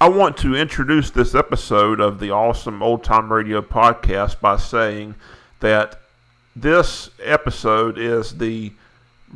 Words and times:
I 0.00 0.08
want 0.08 0.36
to 0.38 0.54
introduce 0.54 1.10
this 1.10 1.34
episode 1.34 1.98
of 1.98 2.20
the 2.20 2.30
Awesome 2.30 2.84
Old 2.84 3.02
Time 3.02 3.32
Radio 3.32 3.60
podcast 3.60 4.40
by 4.40 4.56
saying 4.56 5.16
that 5.58 5.98
this 6.54 7.10
episode 7.20 7.98
is 7.98 8.38
the 8.38 8.72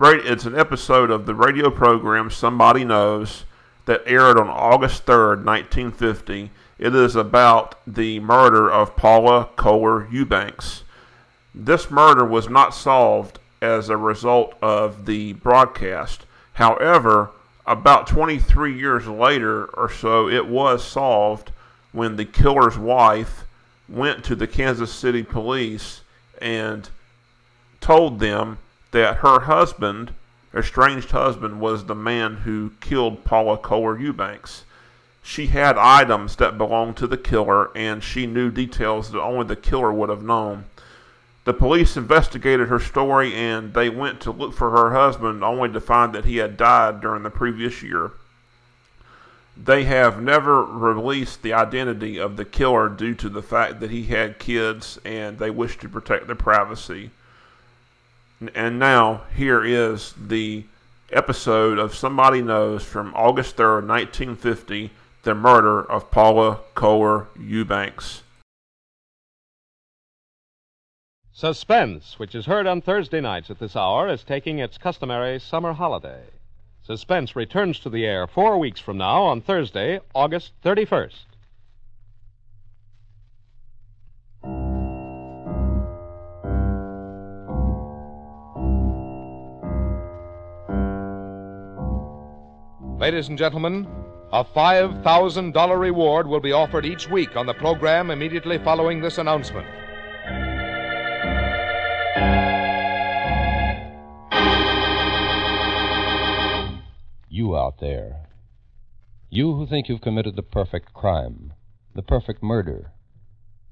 it's 0.01 0.45
an 0.45 0.57
episode 0.57 1.11
of 1.11 1.27
the 1.27 1.35
radio 1.35 1.69
program 1.69 2.31
Somebody 2.31 2.85
Knows 2.85 3.45
that 3.87 4.05
aired 4.07 4.39
on 4.39 4.49
August 4.49 5.05
3rd, 5.05 5.45
1950. 5.45 6.53
It 6.79 6.95
is 6.95 7.17
about 7.17 7.75
the 7.85 8.21
murder 8.21 8.71
of 8.71 8.95
Paula 8.95 9.49
Kohler 9.57 10.09
Eubanks. 10.13 10.85
This 11.53 11.91
murder 11.91 12.25
was 12.25 12.49
not 12.49 12.73
solved 12.73 13.41
as 13.61 13.89
a 13.89 13.97
result 13.97 14.55
of 14.63 15.07
the 15.07 15.33
broadcast. 15.33 16.25
However, 16.53 17.33
about 17.67 18.07
23 18.07 18.77
years 18.77 19.07
later 19.07 19.65
or 19.67 19.91
so, 19.91 20.29
it 20.29 20.47
was 20.47 20.85
solved 20.85 21.53
when 21.93 22.17
the 22.17 22.25
killer's 22.25 22.79
wife 22.79 23.45
went 23.89 24.25
to 24.25 24.35
the 24.35 24.47
Kansas 24.47 24.93
City 24.93 25.23
police 25.23 26.01
and 26.41 26.89
told 27.81 28.19
them 28.19 28.59
that 28.91 29.17
her 29.17 29.41
husband, 29.41 30.13
estranged 30.55 31.11
husband, 31.11 31.61
was 31.61 31.85
the 31.85 31.95
man 31.95 32.37
who 32.37 32.73
killed 32.81 33.25
Paula 33.25 33.59
Kohler 33.59 33.99
Eubanks. 33.99 34.65
She 35.23 35.47
had 35.47 35.79
items 35.79 36.37
that 36.37 36.59
belonged 36.59 36.97
to 36.97 37.07
the 37.07 37.17
killer, 37.17 37.71
and 37.77 38.03
she 38.03 38.27
knew 38.27 38.51
details 38.51 39.13
that 39.13 39.21
only 39.21 39.47
the 39.47 39.57
killer 39.57 39.93
would 39.93 40.09
have 40.09 40.23
known. 40.23 40.65
The 41.45 41.53
police 41.53 41.97
investigated 41.97 42.69
her 42.69 42.79
story 42.79 43.35
and 43.35 43.75
they 43.75 43.89
went 43.89 44.21
to 44.21 44.31
look 44.31 44.55
for 44.55 44.71
her 44.71 44.93
husband 44.93 45.43
only 45.43 45.71
to 45.71 45.81
find 45.81 46.15
that 46.15 46.25
he 46.25 46.37
had 46.37 46.57
died 46.57 47.01
during 47.01 47.25
the 47.25 47.31
previous 47.31 47.83
year. 47.83 48.13
They 49.57 49.85
have 49.85 50.23
never 50.23 50.65
released 50.65 51.43
the 51.43 51.53
identity 51.53 52.19
of 52.19 52.37
the 52.37 52.45
killer 52.45 52.89
due 52.89 53.15
to 53.17 53.29
the 53.29 53.43
fact 53.43 53.81
that 53.81 53.91
he 53.91 54.05
had 54.05 54.39
kids 54.39 54.99
and 55.05 55.39
they 55.39 55.51
wish 55.51 55.79
to 55.79 55.89
protect 55.89 56.27
their 56.27 56.37
privacy. 56.37 57.11
And 58.55 58.79
now, 58.79 59.23
here 59.37 59.65
is 59.65 60.15
the 60.21 60.65
episode 61.13 61.79
of 61.79 61.95
Somebody 61.95 62.41
Knows 62.41 62.83
from 62.83 63.13
August 63.15 63.57
3rd, 63.57 63.87
1950 63.87 64.91
The 65.25 65.35
Murder 65.35 65.83
of 65.83 66.11
Paula 66.11 66.61
Kohler 66.75 67.27
Eubanks. 67.39 68.22
Suspense, 71.43 72.21
which 72.21 72.37
is 72.37 72.47
heard 72.47 72.69
on 72.69 72.81
Thursday 72.81 73.21
nights 73.21 73.51
at 73.51 73.59
this 73.59 73.75
hour, 73.75 74.09
is 74.09 74.23
taking 74.23 74.61
its 74.61 74.79
customary 74.79 75.41
summer 75.41 75.73
holiday. 75.73 76.23
Suspense 76.87 77.35
returns 77.35 77.81
to 77.81 77.91
the 77.91 78.07
air 78.07 78.29
four 78.29 78.57
weeks 78.59 78.79
from 78.79 78.97
now 78.97 79.25
on 79.25 79.41
Thursday, 79.41 79.99
August 80.15 80.53
31st. 80.65 81.25
Ladies 93.01 93.27
and 93.27 93.37
gentlemen, 93.37 93.89
a 94.33 94.45
$5,000 94.45 95.81
reward 95.81 96.29
will 96.29 96.39
be 96.39 96.53
offered 96.53 96.87
each 96.87 97.11
week 97.11 97.35
on 97.35 97.47
the 97.47 97.55
program 97.55 98.13
immediately 98.13 98.59
following 98.59 99.01
this 99.01 99.19
announcement. 99.19 99.67
You 107.35 107.57
out 107.57 107.79
there. 107.79 108.27
You 109.31 109.55
who 109.55 109.67
think 109.67 109.89
you've 109.89 110.03
committed 110.03 110.37
the 110.37 110.43
perfect 110.43 110.93
crime, 110.93 111.55
the 111.95 112.03
perfect 112.03 112.43
murder, 112.43 112.93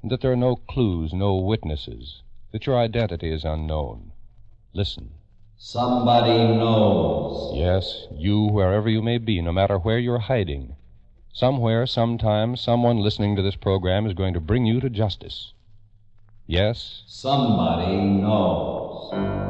and 0.01 0.11
that 0.11 0.23
there 0.23 0.33
are 0.33 0.47
no 0.49 0.57
clues, 0.57 1.13
no 1.13 1.35
witnesses, 1.37 2.23
that 2.53 2.65
your 2.65 2.79
identity 2.79 3.31
is 3.31 3.45
unknown. 3.45 4.13
Listen. 4.73 5.11
Somebody 5.59 6.39
knows. 6.57 7.55
Yes, 7.55 8.07
you, 8.11 8.47
wherever 8.47 8.89
you 8.89 9.03
may 9.03 9.19
be, 9.19 9.43
no 9.43 9.53
matter 9.53 9.77
where 9.77 9.99
you're 9.99 10.21
hiding. 10.21 10.77
Somewhere, 11.31 11.85
sometime, 11.85 12.57
someone 12.57 12.97
listening 12.97 13.37
to 13.37 13.43
this 13.43 13.57
program 13.57 14.07
is 14.07 14.15
going 14.15 14.33
to 14.33 14.41
bring 14.41 14.65
you 14.65 14.81
to 14.81 14.89
justice. 14.89 15.53
Yes? 16.47 17.03
Somebody 17.07 17.95
knows. 17.95 19.50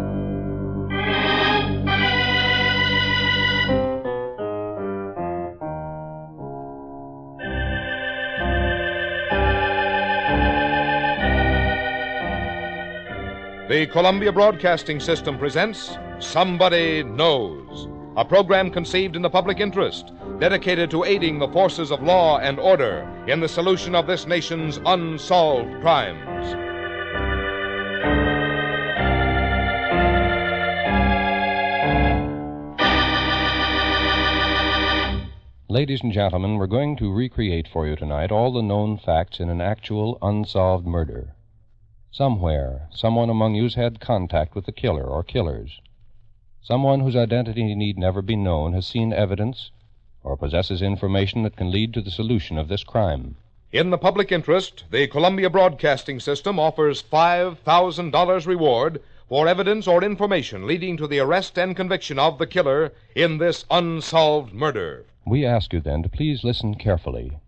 The 13.70 13.86
Columbia 13.86 14.32
Broadcasting 14.32 14.98
System 14.98 15.38
presents 15.38 15.96
Somebody 16.18 17.04
Knows, 17.04 17.86
a 18.16 18.24
program 18.24 18.68
conceived 18.68 19.14
in 19.14 19.22
the 19.22 19.30
public 19.30 19.60
interest, 19.60 20.10
dedicated 20.40 20.90
to 20.90 21.04
aiding 21.04 21.38
the 21.38 21.46
forces 21.46 21.92
of 21.92 22.02
law 22.02 22.38
and 22.38 22.58
order 22.58 23.08
in 23.28 23.38
the 23.38 23.48
solution 23.48 23.94
of 23.94 24.08
this 24.08 24.26
nation's 24.26 24.80
unsolved 24.86 25.70
crimes. 25.82 26.56
Ladies 35.68 36.00
and 36.02 36.12
gentlemen, 36.12 36.56
we're 36.56 36.66
going 36.66 36.96
to 36.96 37.12
recreate 37.12 37.68
for 37.72 37.86
you 37.86 37.94
tonight 37.94 38.32
all 38.32 38.52
the 38.52 38.62
known 38.62 38.98
facts 38.98 39.38
in 39.38 39.48
an 39.48 39.60
actual 39.60 40.18
unsolved 40.22 40.88
murder. 40.88 41.36
Somewhere, 42.12 42.88
someone 42.90 43.30
among 43.30 43.54
you's 43.54 43.76
had 43.76 44.00
contact 44.00 44.54
with 44.54 44.66
the 44.66 44.72
killer 44.72 45.04
or 45.04 45.22
killers. 45.22 45.80
Someone 46.60 47.00
whose 47.00 47.14
identity 47.14 47.74
need 47.74 47.96
never 47.96 48.20
be 48.20 48.36
known 48.36 48.72
has 48.72 48.86
seen 48.86 49.12
evidence 49.12 49.70
or 50.24 50.36
possesses 50.36 50.82
information 50.82 51.44
that 51.44 51.56
can 51.56 51.70
lead 51.70 51.94
to 51.94 52.02
the 52.02 52.10
solution 52.10 52.58
of 52.58 52.68
this 52.68 52.84
crime. 52.84 53.36
In 53.72 53.90
the 53.90 53.98
public 53.98 54.32
interest, 54.32 54.84
the 54.90 55.06
Columbia 55.06 55.48
Broadcasting 55.48 56.18
System 56.18 56.58
offers 56.58 57.00
$5,000 57.00 58.46
reward 58.46 59.00
for 59.28 59.46
evidence 59.46 59.86
or 59.86 60.02
information 60.02 60.66
leading 60.66 60.96
to 60.96 61.06
the 61.06 61.20
arrest 61.20 61.56
and 61.56 61.76
conviction 61.76 62.18
of 62.18 62.38
the 62.38 62.46
killer 62.48 62.92
in 63.14 63.38
this 63.38 63.64
unsolved 63.70 64.52
murder. 64.52 65.04
We 65.24 65.46
ask 65.46 65.72
you 65.72 65.80
then 65.80 66.02
to 66.02 66.08
please 66.08 66.42
listen 66.42 66.74
carefully, 66.74 67.38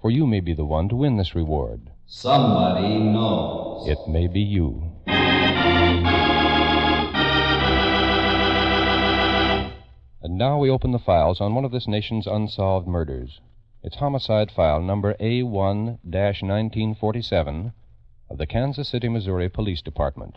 for 0.00 0.10
you 0.10 0.26
may 0.26 0.40
be 0.40 0.54
the 0.54 0.64
one 0.64 0.88
to 0.88 0.96
win 0.96 1.18
this 1.18 1.34
reward. 1.34 1.90
Somebody 2.08 2.98
knows. 2.98 3.88
It 3.88 3.98
may 4.06 4.28
be 4.28 4.40
you. 4.40 4.92
And 10.22 10.38
now 10.38 10.58
we 10.58 10.70
open 10.70 10.92
the 10.92 11.00
files 11.00 11.40
on 11.40 11.56
one 11.56 11.64
of 11.64 11.72
this 11.72 11.88
nation's 11.88 12.28
unsolved 12.28 12.86
murders. 12.86 13.40
It's 13.82 13.96
homicide 13.96 14.52
file 14.52 14.80
number 14.80 15.14
A1 15.14 15.98
1947 16.04 17.72
of 18.30 18.38
the 18.38 18.46
Kansas 18.46 18.88
City, 18.88 19.08
Missouri 19.08 19.48
Police 19.48 19.82
Department. 19.82 20.36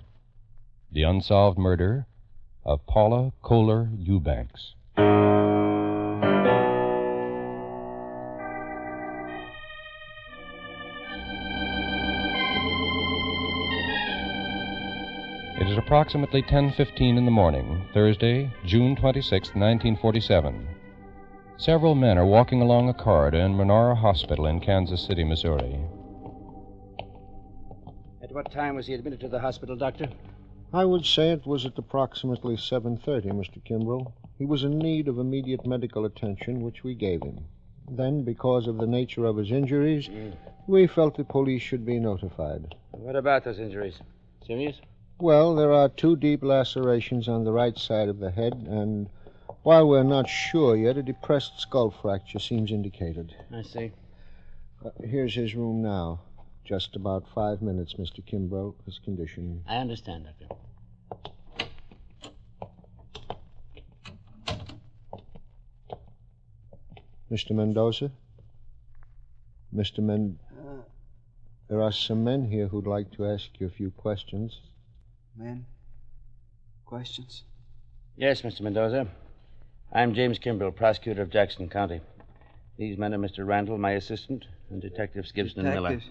The 0.91 1.03
unsolved 1.03 1.59
murder 1.59 2.07
of 2.65 2.85
Paula 2.87 3.31
Kohler 3.43 3.89
Eubanks. 3.95 4.73
Approximately 15.89 16.43
10:15 16.43 17.17
in 17.17 17.25
the 17.25 17.31
morning, 17.31 17.83
Thursday, 17.95 18.53
June 18.63 18.95
26, 18.95 19.55
1947. 19.55 20.67
Several 21.57 21.95
men 21.95 22.15
are 22.15 22.27
walking 22.27 22.61
along 22.61 22.89
a 22.89 22.93
corridor 22.93 23.39
in 23.39 23.55
Menorah 23.55 23.97
Hospital 23.97 24.45
in 24.45 24.59
Kansas 24.59 25.01
City, 25.01 25.23
Missouri. 25.23 25.79
At 28.21 28.31
what 28.31 28.51
time 28.51 28.75
was 28.75 28.85
he 28.85 28.93
admitted 28.93 29.19
to 29.21 29.27
the 29.29 29.39
hospital, 29.39 29.75
Doctor? 29.75 30.09
I 30.71 30.85
would 30.85 31.07
say 31.07 31.31
it 31.31 31.47
was 31.47 31.65
at 31.65 31.79
approximately 31.79 32.55
7:30, 32.55 33.31
Mr. 33.31 33.59
Kimbrough. 33.65 34.11
He 34.37 34.45
was 34.45 34.63
in 34.63 34.77
need 34.77 35.07
of 35.07 35.17
immediate 35.17 35.65
medical 35.65 36.05
attention, 36.05 36.61
which 36.61 36.83
we 36.83 36.93
gave 36.93 37.23
him. 37.23 37.47
Then, 37.89 38.21
because 38.21 38.67
of 38.67 38.77
the 38.77 38.85
nature 38.85 39.25
of 39.25 39.37
his 39.37 39.51
injuries, 39.51 40.07
mm. 40.07 40.33
we 40.67 40.85
felt 40.85 41.17
the 41.17 41.23
police 41.23 41.63
should 41.63 41.83
be 41.83 41.99
notified. 41.99 42.75
What 42.91 43.15
about 43.15 43.43
those 43.43 43.57
injuries? 43.57 43.99
Serious? 44.45 44.79
Well, 45.21 45.53
there 45.53 45.73
are 45.73 45.89
two 45.89 46.15
deep 46.15 46.43
lacerations 46.43 47.27
on 47.27 47.43
the 47.43 47.51
right 47.51 47.77
side 47.77 48.07
of 48.07 48.19
the 48.19 48.31
head, 48.31 48.53
and 48.53 49.09
while 49.63 49.85
we're 49.85 50.03
not 50.03 50.29
sure 50.29 50.77
yet, 50.77 50.95
a 50.95 51.03
depressed 51.03 51.59
skull 51.59 51.91
fracture 51.91 52.39
seems 52.39 52.71
indicated. 52.71 53.35
I 53.53 53.63
see. 53.63 53.91
Uh, 54.83 54.91
here's 55.03 55.35
his 55.35 55.55
room 55.55 55.81
now. 55.81 56.21
Just 56.63 56.95
about 56.95 57.27
five 57.35 57.61
minutes, 57.61 57.95
Mr. 57.95 58.23
Kimbrough. 58.25 58.75
His 58.85 58.97
condition. 58.99 59.61
I 59.67 59.75
understand, 59.75 60.25
Doctor. 60.25 60.55
Mr. 67.29 67.51
Mendoza? 67.51 68.09
Mr. 69.75 69.99
Men. 69.99 70.39
There 71.67 71.81
are 71.81 71.91
some 71.91 72.23
men 72.23 72.49
here 72.49 72.69
who'd 72.69 72.87
like 72.87 73.11
to 73.11 73.25
ask 73.25 73.49
you 73.59 73.67
a 73.67 73.69
few 73.69 73.91
questions. 73.91 74.61
Men? 75.39 75.65
Questions? 76.85 77.43
Yes, 78.17 78.41
Mr. 78.41 78.59
Mendoza. 78.59 79.07
I'm 79.93 80.13
James 80.13 80.37
Kimbrell, 80.37 80.75
prosecutor 80.75 81.21
of 81.21 81.29
Jackson 81.29 81.69
County. 81.69 82.01
These 82.77 82.97
men 82.97 83.13
are 83.13 83.17
Mr. 83.17 83.47
Randall, 83.47 83.77
my 83.77 83.91
assistant, 83.91 84.43
and 84.69 84.81
Detectives 84.81 85.31
Gibson 85.31 85.65
and 85.65 85.75
Miller. 85.75 86.01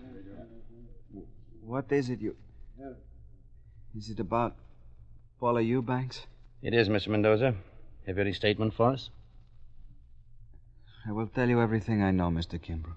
What 1.63 1.93
is 1.93 2.09
it 2.09 2.23
you. 2.23 2.37
Is 3.95 4.09
it 4.09 4.19
about 4.19 4.57
Paula 5.39 5.61
Eubanks? 5.61 6.27
It 6.63 6.73
is, 6.73 6.89
Mr. 6.89 7.09
Mendoza. 7.09 7.55
Have 8.07 8.17
you 8.17 8.23
any 8.23 8.33
statement 8.33 8.73
for 8.73 8.93
us? 8.93 9.11
I 11.07 11.13
will 11.13 11.27
tell 11.27 11.51
you 11.51 11.61
everything 11.61 12.03
I 12.03 12.13
know, 12.13 12.31
Mr. 12.31 12.59
Kimbrell. 12.59 12.95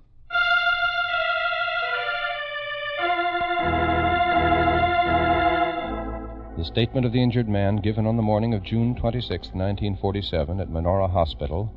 The 6.61 6.65
statement 6.65 7.07
of 7.07 7.11
the 7.11 7.23
injured 7.23 7.49
man 7.49 7.77
given 7.77 8.05
on 8.05 8.17
the 8.17 8.21
morning 8.21 8.53
of 8.53 8.61
June 8.61 8.93
26, 8.93 9.47
1947, 9.47 10.59
at 10.59 10.69
Menorah 10.69 11.09
Hospital, 11.09 11.73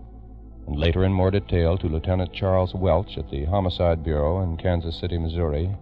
and 0.66 0.76
later 0.76 1.04
in 1.04 1.10
more 1.14 1.30
detail 1.30 1.78
to 1.78 1.88
Lieutenant 1.88 2.34
Charles 2.34 2.74
Welch 2.74 3.16
at 3.16 3.30
the 3.30 3.46
Homicide 3.46 4.04
Bureau 4.04 4.42
in 4.42 4.58
Kansas 4.58 5.00
City, 5.00 5.16
Missouri, 5.16 5.74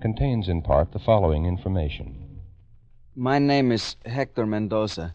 contains 0.00 0.48
in 0.48 0.62
part 0.62 0.90
the 0.92 0.98
following 0.98 1.44
information. 1.44 2.40
My 3.14 3.38
name 3.38 3.70
is 3.70 3.96
Hector 4.06 4.46
Mendoza. 4.46 5.14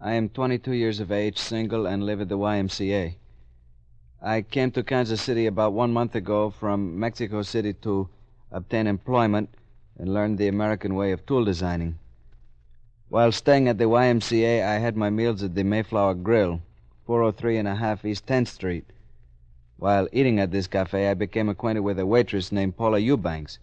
I 0.00 0.14
am 0.14 0.28
22 0.28 0.72
years 0.72 0.98
of 0.98 1.12
age, 1.12 1.38
single, 1.38 1.86
and 1.86 2.04
live 2.04 2.20
at 2.20 2.28
the 2.28 2.36
YMCA. 2.36 3.14
I 4.20 4.42
came 4.42 4.72
to 4.72 4.82
Kansas 4.82 5.22
City 5.22 5.46
about 5.46 5.72
one 5.72 5.92
month 5.92 6.16
ago 6.16 6.50
from 6.50 6.98
Mexico 6.98 7.42
City 7.42 7.74
to 7.74 8.08
obtain 8.50 8.88
employment 8.88 9.50
and 9.96 10.12
learn 10.12 10.34
the 10.34 10.48
American 10.48 10.96
way 10.96 11.12
of 11.12 11.24
tool 11.24 11.44
designing. 11.44 12.00
While 13.10 13.32
staying 13.32 13.66
at 13.66 13.76
the 13.78 13.86
YMCA, 13.86 14.64
I 14.64 14.78
had 14.78 14.96
my 14.96 15.10
meals 15.10 15.42
at 15.42 15.56
the 15.56 15.64
Mayflower 15.64 16.14
Grill, 16.14 16.60
403 17.06 17.56
and 17.56 17.66
a 17.66 17.74
half 17.74 18.04
East 18.04 18.24
10th 18.26 18.46
Street. 18.46 18.84
While 19.78 20.06
eating 20.12 20.38
at 20.38 20.52
this 20.52 20.68
cafe, 20.68 21.08
I 21.10 21.14
became 21.14 21.48
acquainted 21.48 21.80
with 21.80 21.98
a 21.98 22.06
waitress 22.06 22.52
named 22.52 22.76
Paula 22.76 23.00
Eubanks. 23.00 23.58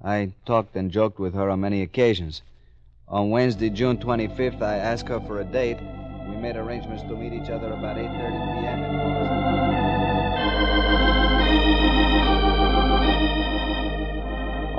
I 0.00 0.34
talked 0.46 0.76
and 0.76 0.92
joked 0.92 1.18
with 1.18 1.34
her 1.34 1.50
on 1.50 1.62
many 1.62 1.82
occasions. 1.82 2.42
On 3.08 3.30
Wednesday, 3.30 3.70
June 3.70 3.96
25th, 3.96 4.62
I 4.62 4.76
asked 4.76 5.08
her 5.08 5.18
for 5.18 5.40
a 5.40 5.44
date. 5.44 5.78
We 6.28 6.36
made 6.36 6.54
arrangements 6.54 7.02
to 7.02 7.16
meet 7.16 7.32
each 7.32 7.50
other 7.50 7.72
about 7.72 7.96
8:30 7.96 8.60
p.m. 8.60 8.84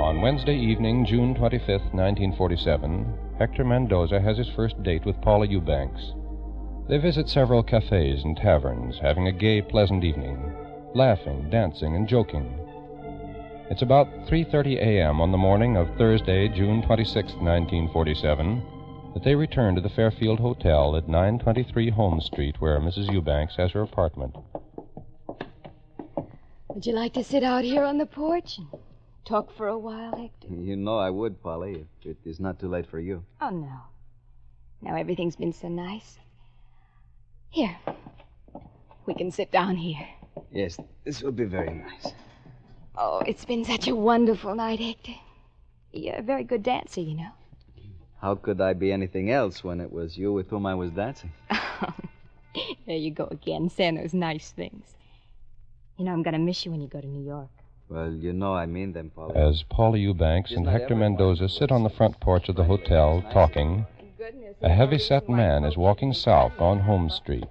On 0.00 0.22
Wednesday 0.22 0.56
evening, 0.56 1.04
June 1.04 1.34
25, 1.34 1.68
1947, 1.92 3.31
Hector 3.42 3.64
Mendoza 3.64 4.20
has 4.20 4.38
his 4.38 4.48
first 4.50 4.80
date 4.84 5.04
with 5.04 5.20
Paula 5.20 5.48
Eubanks. 5.48 6.12
They 6.88 6.96
visit 6.96 7.28
several 7.28 7.60
cafes 7.60 8.22
and 8.22 8.36
taverns, 8.36 9.00
having 9.00 9.26
a 9.26 9.32
gay, 9.32 9.60
pleasant 9.60 10.04
evening, 10.04 10.54
laughing, 10.94 11.50
dancing, 11.50 11.96
and 11.96 12.06
joking. 12.06 12.56
It's 13.68 13.82
about 13.82 14.06
3:30 14.28 14.76
a.m. 14.76 15.20
on 15.20 15.32
the 15.32 15.38
morning 15.38 15.76
of 15.76 15.88
Thursday, 15.98 16.46
June 16.50 16.82
26, 16.82 17.32
1947, 17.32 18.62
that 19.12 19.24
they 19.24 19.34
return 19.34 19.74
to 19.74 19.80
the 19.80 19.88
Fairfield 19.88 20.38
Hotel 20.38 20.94
at 20.94 21.08
923 21.08 21.90
Holmes 21.90 22.26
Street, 22.26 22.60
where 22.60 22.78
Mrs. 22.78 23.12
Eubanks 23.12 23.56
has 23.56 23.72
her 23.72 23.82
apartment. 23.82 24.36
Would 26.68 26.86
you 26.86 26.92
like 26.92 27.14
to 27.14 27.24
sit 27.24 27.42
out 27.42 27.64
here 27.64 27.82
on 27.82 27.98
the 27.98 28.06
porch 28.06 28.58
and 28.58 28.68
talk 29.24 29.54
for 29.56 29.68
a 29.68 29.78
while, 29.78 30.16
Hector? 30.16 30.54
You 30.54 30.76
know 30.76 30.98
I 30.98 31.10
would, 31.10 31.42
Polly, 31.42 31.86
if 32.00 32.06
it 32.06 32.16
is 32.24 32.40
not 32.40 32.58
too 32.58 32.68
late 32.68 32.86
for 32.86 33.00
you. 33.00 33.24
Oh, 33.40 33.50
no. 33.50 33.80
Now 34.80 34.96
everything's 34.96 35.36
been 35.36 35.52
so 35.52 35.68
nice. 35.68 36.18
Here. 37.50 37.76
We 39.06 39.14
can 39.14 39.30
sit 39.30 39.50
down 39.50 39.76
here. 39.76 40.08
Yes, 40.50 40.78
this 41.04 41.22
will 41.22 41.32
be 41.32 41.44
very 41.44 41.74
nice. 41.74 42.12
Oh, 42.96 43.22
it's 43.26 43.44
been 43.44 43.64
such 43.64 43.88
a 43.88 43.96
wonderful 43.96 44.54
night, 44.54 44.80
Hector. 44.80 45.14
You're 45.92 46.16
a 46.16 46.22
very 46.22 46.44
good 46.44 46.62
dancer, 46.62 47.00
you 47.00 47.16
know. 47.16 47.30
How 48.20 48.34
could 48.36 48.60
I 48.60 48.72
be 48.72 48.92
anything 48.92 49.30
else 49.30 49.64
when 49.64 49.80
it 49.80 49.92
was 49.92 50.16
you 50.16 50.32
with 50.32 50.48
whom 50.48 50.64
I 50.66 50.74
was 50.74 50.90
dancing? 50.90 51.32
there 52.86 52.96
you 52.96 53.10
go 53.10 53.28
again, 53.30 53.68
saying 53.68 53.96
those 53.96 54.14
nice 54.14 54.52
things. 54.52 54.94
You 55.96 56.04
know, 56.04 56.12
I'm 56.12 56.22
going 56.22 56.34
to 56.34 56.38
miss 56.38 56.64
you 56.64 56.70
when 56.70 56.80
you 56.80 56.88
go 56.88 57.00
to 57.00 57.06
New 57.06 57.24
York. 57.24 57.50
Well, 57.92 58.10
you 58.10 58.32
know 58.32 58.54
I 58.54 58.64
mean 58.64 58.94
them, 58.94 59.10
Polly. 59.10 59.36
As 59.36 59.64
Paula 59.64 59.98
Eubanks 59.98 60.52
and 60.52 60.66
Hector 60.66 60.96
Mendoza 60.96 61.46
sit 61.46 61.70
on 61.70 61.82
the 61.82 61.90
front 61.90 62.18
porch 62.20 62.48
of 62.48 62.56
the 62.56 62.64
hotel 62.64 63.22
talking, 63.30 63.84
a 64.62 64.70
heavy-set 64.70 65.28
man 65.28 65.64
is 65.64 65.76
walking 65.76 66.14
south 66.14 66.58
on 66.58 66.80
Holmes 66.80 67.14
Street. 67.14 67.44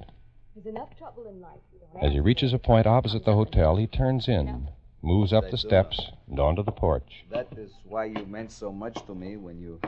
There's 0.56 0.66
enough 0.66 0.98
trouble 0.98 1.28
in 1.28 1.42
life. 1.42 1.60
you 1.72 1.80
don't 1.94 2.04
As 2.04 2.14
he 2.14 2.20
reaches 2.20 2.54
a 2.54 2.58
point 2.58 2.88
opposite 2.88 3.24
the 3.24 3.36
hotel, 3.36 3.76
he 3.76 3.86
turns 3.86 4.28
in, 4.28 4.68
moves 5.04 5.32
up 5.32 5.52
the 5.52 5.60
steps, 5.60 6.10
and 6.28 6.40
onto 6.40 6.64
the 6.64 6.72
porch. 6.72 7.24
That 7.30 7.48
is 7.56 7.70
why 7.84 8.06
you 8.06 8.26
meant 8.26 8.52
so 8.52 8.72
much 8.72 9.06
to 9.06 9.14
me 9.14 9.38
when 9.38 9.62
you 9.62 9.80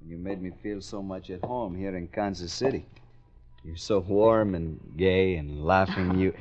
when 0.00 0.10
you 0.10 0.16
made 0.16 0.40
me 0.40 0.52
feel 0.62 0.80
so 0.80 1.02
much 1.02 1.28
at 1.28 1.44
home 1.44 1.76
here 1.76 1.94
in 1.94 2.08
Kansas 2.08 2.52
City. 2.52 2.86
You're 3.62 3.76
so 3.76 3.98
warm 3.98 4.54
and 4.54 4.80
gay 4.96 5.34
and 5.34 5.62
laughing. 5.62 6.18
You 6.18 6.32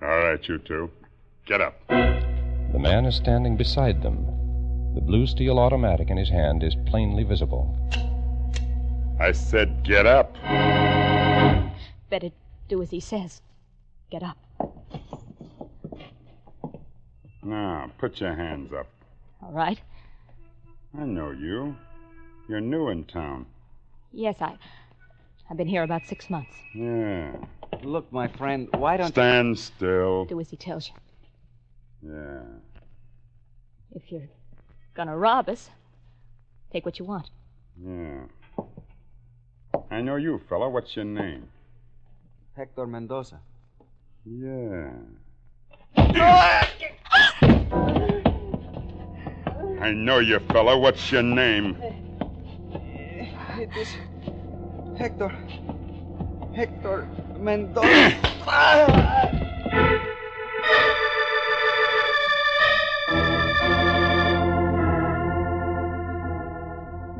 All 0.00 0.08
right, 0.08 0.48
you 0.48 0.56
two. 0.56 0.90
Get 1.44 1.60
up. 1.60 2.29
The 2.72 2.78
man 2.78 3.04
is 3.04 3.16
standing 3.16 3.56
beside 3.56 4.00
them. 4.00 4.24
The 4.94 5.00
blue 5.00 5.26
steel 5.26 5.58
automatic 5.58 6.10
in 6.10 6.16
his 6.16 6.28
hand 6.28 6.62
is 6.62 6.76
plainly 6.86 7.24
visible. 7.24 7.76
I 9.18 9.32
said 9.32 9.82
get 9.82 10.06
up. 10.06 10.34
Better 12.10 12.30
do 12.68 12.80
as 12.82 12.90
he 12.90 13.00
says. 13.00 13.42
Get 14.10 14.22
up. 14.22 14.38
Now, 17.42 17.90
put 17.98 18.20
your 18.20 18.34
hands 18.34 18.72
up. 18.72 18.86
All 19.42 19.52
right? 19.52 19.80
I 20.96 21.04
know 21.04 21.30
you. 21.30 21.76
You're 22.48 22.60
new 22.60 22.88
in 22.88 23.04
town. 23.04 23.46
Yes, 24.12 24.36
I. 24.40 24.56
I've 25.50 25.56
been 25.56 25.68
here 25.68 25.82
about 25.82 26.06
six 26.06 26.30
months. 26.30 26.54
Yeah. 26.74 27.32
look, 27.82 28.12
my 28.12 28.28
friend. 28.28 28.68
Why 28.76 28.96
don't 28.96 29.06
you 29.06 29.12
Stand 29.12 29.58
still. 29.58 30.24
Do 30.26 30.40
as 30.40 30.50
he 30.50 30.56
tells 30.56 30.88
you. 30.88 30.94
Yeah. 32.02 32.42
If 33.92 34.10
you're 34.10 34.28
gonna 34.94 35.16
rob 35.16 35.48
us, 35.48 35.70
take 36.72 36.84
what 36.86 36.98
you 36.98 37.04
want. 37.04 37.30
Yeah. 37.82 38.22
I 39.90 40.00
know 40.00 40.16
you, 40.16 40.40
fella. 40.48 40.68
What's 40.68 40.96
your 40.96 41.04
name? 41.04 41.48
Hector 42.56 42.86
Mendoza? 42.86 43.40
Yeah. 44.24 44.92
I 49.80 49.92
know 49.94 50.18
you, 50.18 50.38
fella. 50.52 50.78
What's 50.78 51.10
your 51.10 51.22
name? 51.22 51.76
Eh, 51.82 53.62
it 53.62 53.76
is 53.76 53.88
Hector. 54.98 55.30
Hector 56.54 57.08
Mendoza. 57.38 58.16
Ah! 58.52 59.39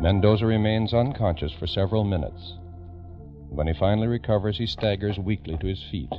Mendoza 0.01 0.47
remains 0.47 0.95
unconscious 0.95 1.53
for 1.53 1.67
several 1.67 2.05
minutes. 2.05 2.55
When 3.51 3.67
he 3.67 3.75
finally 3.75 4.07
recovers, 4.07 4.57
he 4.57 4.65
staggers 4.65 5.19
weakly 5.19 5.59
to 5.59 5.67
his 5.67 5.83
feet. 5.91 6.11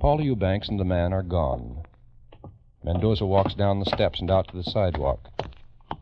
Paul 0.00 0.20
Eubanks 0.20 0.68
and 0.68 0.80
the 0.80 0.84
man 0.84 1.12
are 1.12 1.22
gone. 1.22 1.84
Mendoza 2.82 3.26
walks 3.26 3.54
down 3.54 3.78
the 3.78 3.86
steps 3.86 4.18
and 4.18 4.28
out 4.28 4.48
to 4.48 4.56
the 4.56 4.64
sidewalk. 4.64 5.30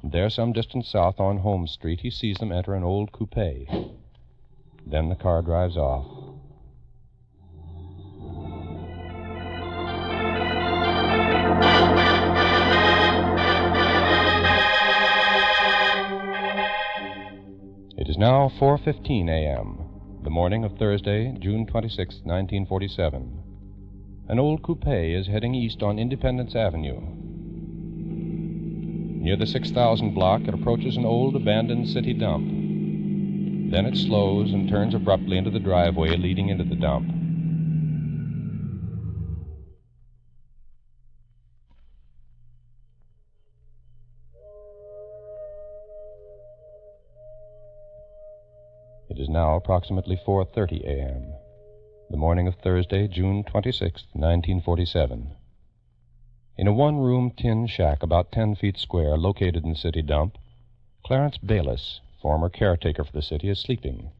There, 0.02 0.30
some 0.30 0.54
distance 0.54 0.88
south 0.88 1.20
on 1.20 1.38
Holmes 1.38 1.72
Street, 1.72 2.00
he 2.00 2.10
sees 2.10 2.38
them 2.38 2.50
enter 2.50 2.74
an 2.74 2.84
old 2.84 3.12
coupe. 3.12 3.68
Then 4.86 5.10
the 5.10 5.14
car 5.14 5.42
drives 5.42 5.76
off. 5.76 6.21
Now 18.22 18.48
4:15 18.60 19.28
a.m., 19.28 19.78
the 20.22 20.30
morning 20.30 20.62
of 20.62 20.78
Thursday, 20.78 21.36
June 21.40 21.66
26, 21.66 22.20
1947. 22.22 23.42
An 24.28 24.38
old 24.38 24.62
coupe 24.62 24.86
is 24.86 25.26
heading 25.26 25.56
east 25.56 25.82
on 25.82 25.98
Independence 25.98 26.54
Avenue. 26.54 27.00
Near 29.24 29.34
the 29.34 29.44
6000 29.44 30.14
block, 30.14 30.42
it 30.42 30.54
approaches 30.54 30.96
an 30.96 31.04
old 31.04 31.34
abandoned 31.34 31.88
city 31.88 32.12
dump. 32.12 32.46
Then 33.72 33.86
it 33.86 33.96
slows 33.96 34.52
and 34.52 34.68
turns 34.68 34.94
abruptly 34.94 35.36
into 35.36 35.50
the 35.50 35.58
driveway 35.58 36.16
leading 36.16 36.48
into 36.48 36.62
the 36.62 36.76
dump. 36.76 37.21
Now 49.32 49.56
approximately 49.56 50.16
4:30 50.16 50.84
a.m. 50.84 51.32
The 52.10 52.18
morning 52.18 52.46
of 52.46 52.56
Thursday, 52.56 53.08
June 53.08 53.42
26, 53.44 54.04
1947. 54.12 55.32
In 56.58 56.66
a 56.66 56.72
one-room 56.72 57.32
tin 57.34 57.66
shack 57.66 58.02
about 58.02 58.30
10 58.30 58.56
feet 58.56 58.76
square 58.76 59.16
located 59.16 59.64
in 59.64 59.74
city 59.74 60.02
dump, 60.02 60.36
Clarence 61.02 61.38
Bayless, 61.38 62.00
former 62.20 62.50
caretaker 62.50 63.04
for 63.04 63.12
the 63.12 63.22
city, 63.22 63.48
is 63.48 63.58
sleeping. 63.58 64.10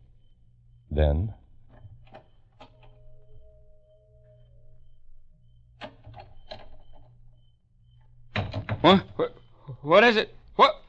Then? 0.91 1.35
What, 8.81 9.05
what 9.83 10.03
is 10.05 10.17
it? 10.17 10.35
What? 10.57 10.83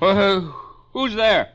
Uh, 0.00 0.40
who's 0.92 1.14
there? 1.14 1.48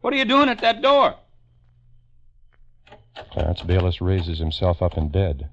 What 0.00 0.12
are 0.12 0.16
you 0.16 0.24
doing 0.24 0.48
at 0.48 0.60
that 0.60 0.82
door? 0.82 1.14
Clarence 3.32 3.62
Bayliss 3.62 4.00
raises 4.00 4.38
himself 4.38 4.82
up 4.82 4.96
in 4.96 5.08
bed. 5.08 5.48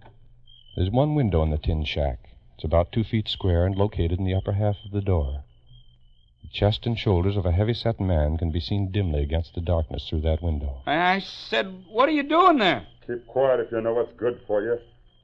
There's 0.76 0.90
one 0.90 1.16
window 1.16 1.42
in 1.42 1.52
the 1.52 1.58
tin 1.58 1.86
shack. 1.86 2.20
It's 2.56 2.64
about 2.64 2.92
two 2.92 3.04
feet 3.04 3.28
square 3.28 3.66
and 3.66 3.76
located 3.76 4.20
in 4.20 4.26
the 4.26 4.36
upper 4.36 4.54
half 4.54 4.76
of 4.86 4.92
the 4.92 5.02
door. 5.02 5.44
The 6.42 6.50
chest 6.50 6.86
and 6.86 6.98
shoulders 6.98 7.38
of 7.38 7.46
a 7.46 7.52
heavy-set 7.52 8.00
man 8.00 8.38
can 8.38 8.52
be 8.52 8.60
seen 8.60 8.92
dimly 8.92 9.24
against 9.24 9.56
the 9.56 9.62
darkness 9.62 10.08
through 10.08 10.22
that 10.22 10.42
window. 10.42 10.82
I 10.86 11.20
said, 11.20 11.86
what 11.90 12.08
are 12.08 12.14
you 12.14 12.24
doing 12.24 12.60
there? 12.60 12.86
Keep 13.08 13.28
quiet 13.28 13.62
if 13.62 13.72
you 13.72 13.82
know 13.82 13.94
what's 13.94 14.14
good 14.18 14.40
for 14.48 14.62
you. 14.62 14.78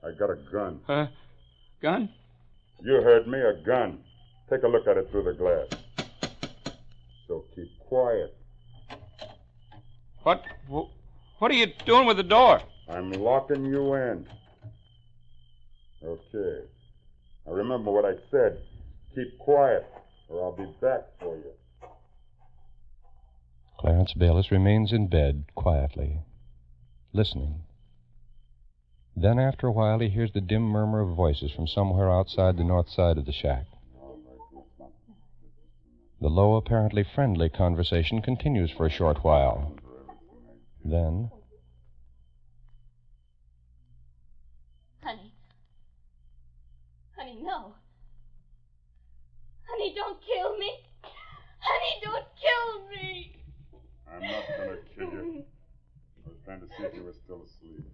I 0.04 0.12
got 0.12 0.30
a 0.30 0.36
gun. 0.52 0.80
Uh, 0.88 1.08
gun? 1.82 2.10
You 2.84 3.02
heard 3.02 3.28
me, 3.28 3.40
a 3.40 3.54
gun. 3.64 4.00
Take 4.50 4.64
a 4.64 4.68
look 4.68 4.88
at 4.88 4.98
it 4.98 5.10
through 5.12 5.24
the 5.24 5.34
glass. 5.34 5.68
So 7.28 7.46
keep 7.56 7.70
quiet. 7.88 8.36
What? 10.24 10.44
What 10.68 11.52
are 11.52 11.56
you 11.56 11.68
doing 11.86 12.06
with 12.08 12.18
the 12.18 12.24
door? 12.24 12.62
I'm 12.90 13.12
locking 13.12 13.66
you 13.66 13.94
in. 13.94 14.28
Okay. 16.04 16.66
Now 17.46 17.54
remember 17.54 17.92
what 17.92 18.06
I 18.06 18.14
said. 18.30 18.60
Keep 19.16 19.38
quiet, 19.40 19.86
or 20.30 20.44
I'll 20.44 20.58
be 20.58 20.72
back 20.82 21.02
for 21.20 21.36
you. 21.36 21.52
Clarence 23.80 24.14
Bayless 24.14 24.52
remains 24.52 24.92
in 24.92 25.08
bed 25.08 25.46
quietly, 25.56 26.20
listening. 27.14 27.64
Then, 29.16 29.40
after 29.40 29.68
a 29.68 29.72
while, 29.72 30.00
he 30.00 30.10
hears 30.10 30.32
the 30.32 30.42
dim 30.42 30.64
murmur 30.64 31.02
of 31.02 31.16
voices 31.16 31.52
from 31.52 31.68
somewhere 31.68 32.12
outside 32.12 32.58
the 32.58 32.64
north 32.64 32.90
side 32.90 33.18
of 33.18 33.26
the 33.26 33.34
shack. 33.34 33.66
The 36.22 36.30
low, 36.30 36.56
apparently 36.56 37.04
friendly 37.04 37.50
conversation 37.50 38.22
continues 38.22 38.72
for 38.72 38.86
a 38.86 38.92
short 38.92 39.24
while. 39.24 39.76
Then, 40.86 41.32
Honey. 45.04 45.34
Honey, 47.18 47.40
no. 47.42 47.74
Honey, 49.64 49.94
don't 49.96 50.20
kill 50.22 50.58
me. 50.58 50.72
Honey, 51.60 52.02
don't 52.04 52.26
kill 52.40 52.88
me. 52.88 53.36
I'm 54.08 54.22
not 54.22 54.44
gonna 54.58 54.78
kill 54.96 55.26
you. 55.26 55.44
I 56.26 56.30
was 56.30 56.38
trying 56.46 56.60
to 56.62 56.68
see 56.68 56.84
if 56.84 56.94
you 56.94 57.04
were 57.04 57.14
still 57.14 57.44
asleep. 57.44 57.88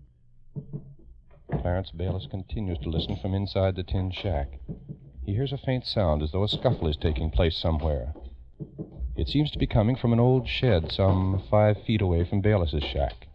Clarence 1.52 1.92
Bayliss 1.92 2.28
continues 2.30 2.78
to 2.80 2.90
listen 2.90 3.18
from 3.22 3.34
inside 3.34 3.76
the 3.76 3.84
tin 3.84 4.12
shack. 4.12 4.60
He 5.26 5.34
hears 5.34 5.54
a 5.54 5.58
faint 5.58 5.86
sound 5.86 6.22
as 6.22 6.32
though 6.32 6.44
a 6.44 6.48
scuffle 6.48 6.88
is 6.88 6.98
taking 6.98 7.32
place 7.32 7.58
somewhere. 7.58 8.14
It 9.16 9.28
seems 9.28 9.52
to 9.52 9.58
be 9.58 9.68
coming 9.68 9.96
from 9.96 10.14
an 10.14 10.20
old 10.20 10.48
shed 10.48 10.92
some 10.92 11.44
five 11.50 11.78
feet 11.86 12.02
away 12.02 12.24
from 12.24 12.42
Bayliss's 12.42 12.84
shack. 12.84 13.28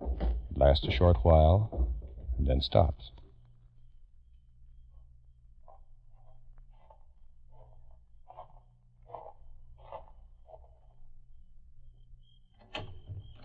It 0.00 0.56
lasts 0.56 0.86
a 0.86 0.90
short 0.90 1.18
while 1.22 1.88
and 2.38 2.46
then 2.46 2.60
stops. 2.60 3.10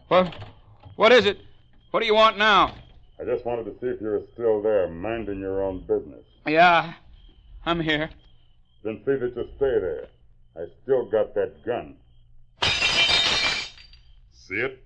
What? 0.07 0.35
What 0.97 1.11
is 1.13 1.25
it? 1.25 1.37
What 1.91 2.01
do 2.01 2.05
you 2.05 2.13
want 2.13 2.37
now? 2.37 2.75
I 3.21 3.25
just 3.25 3.45
wanted 3.45 3.65
to 3.65 3.71
see 3.79 3.85
if 3.85 4.01
you 4.01 4.07
were 4.07 4.23
still 4.33 4.63
there, 4.63 4.87
minding 4.87 5.39
your 5.39 5.63
own 5.63 5.81
business. 5.81 6.25
Yeah, 6.47 6.93
I'm 7.67 7.79
here. 7.79 8.09
Then 8.83 8.97
see 9.05 9.15
that 9.15 9.35
you 9.35 9.47
stay 9.57 9.79
there. 9.79 10.07
I 10.57 10.65
still 10.81 11.05
got 11.05 11.35
that 11.35 11.63
gun. 11.63 11.97
See 14.33 14.55
it? 14.55 14.83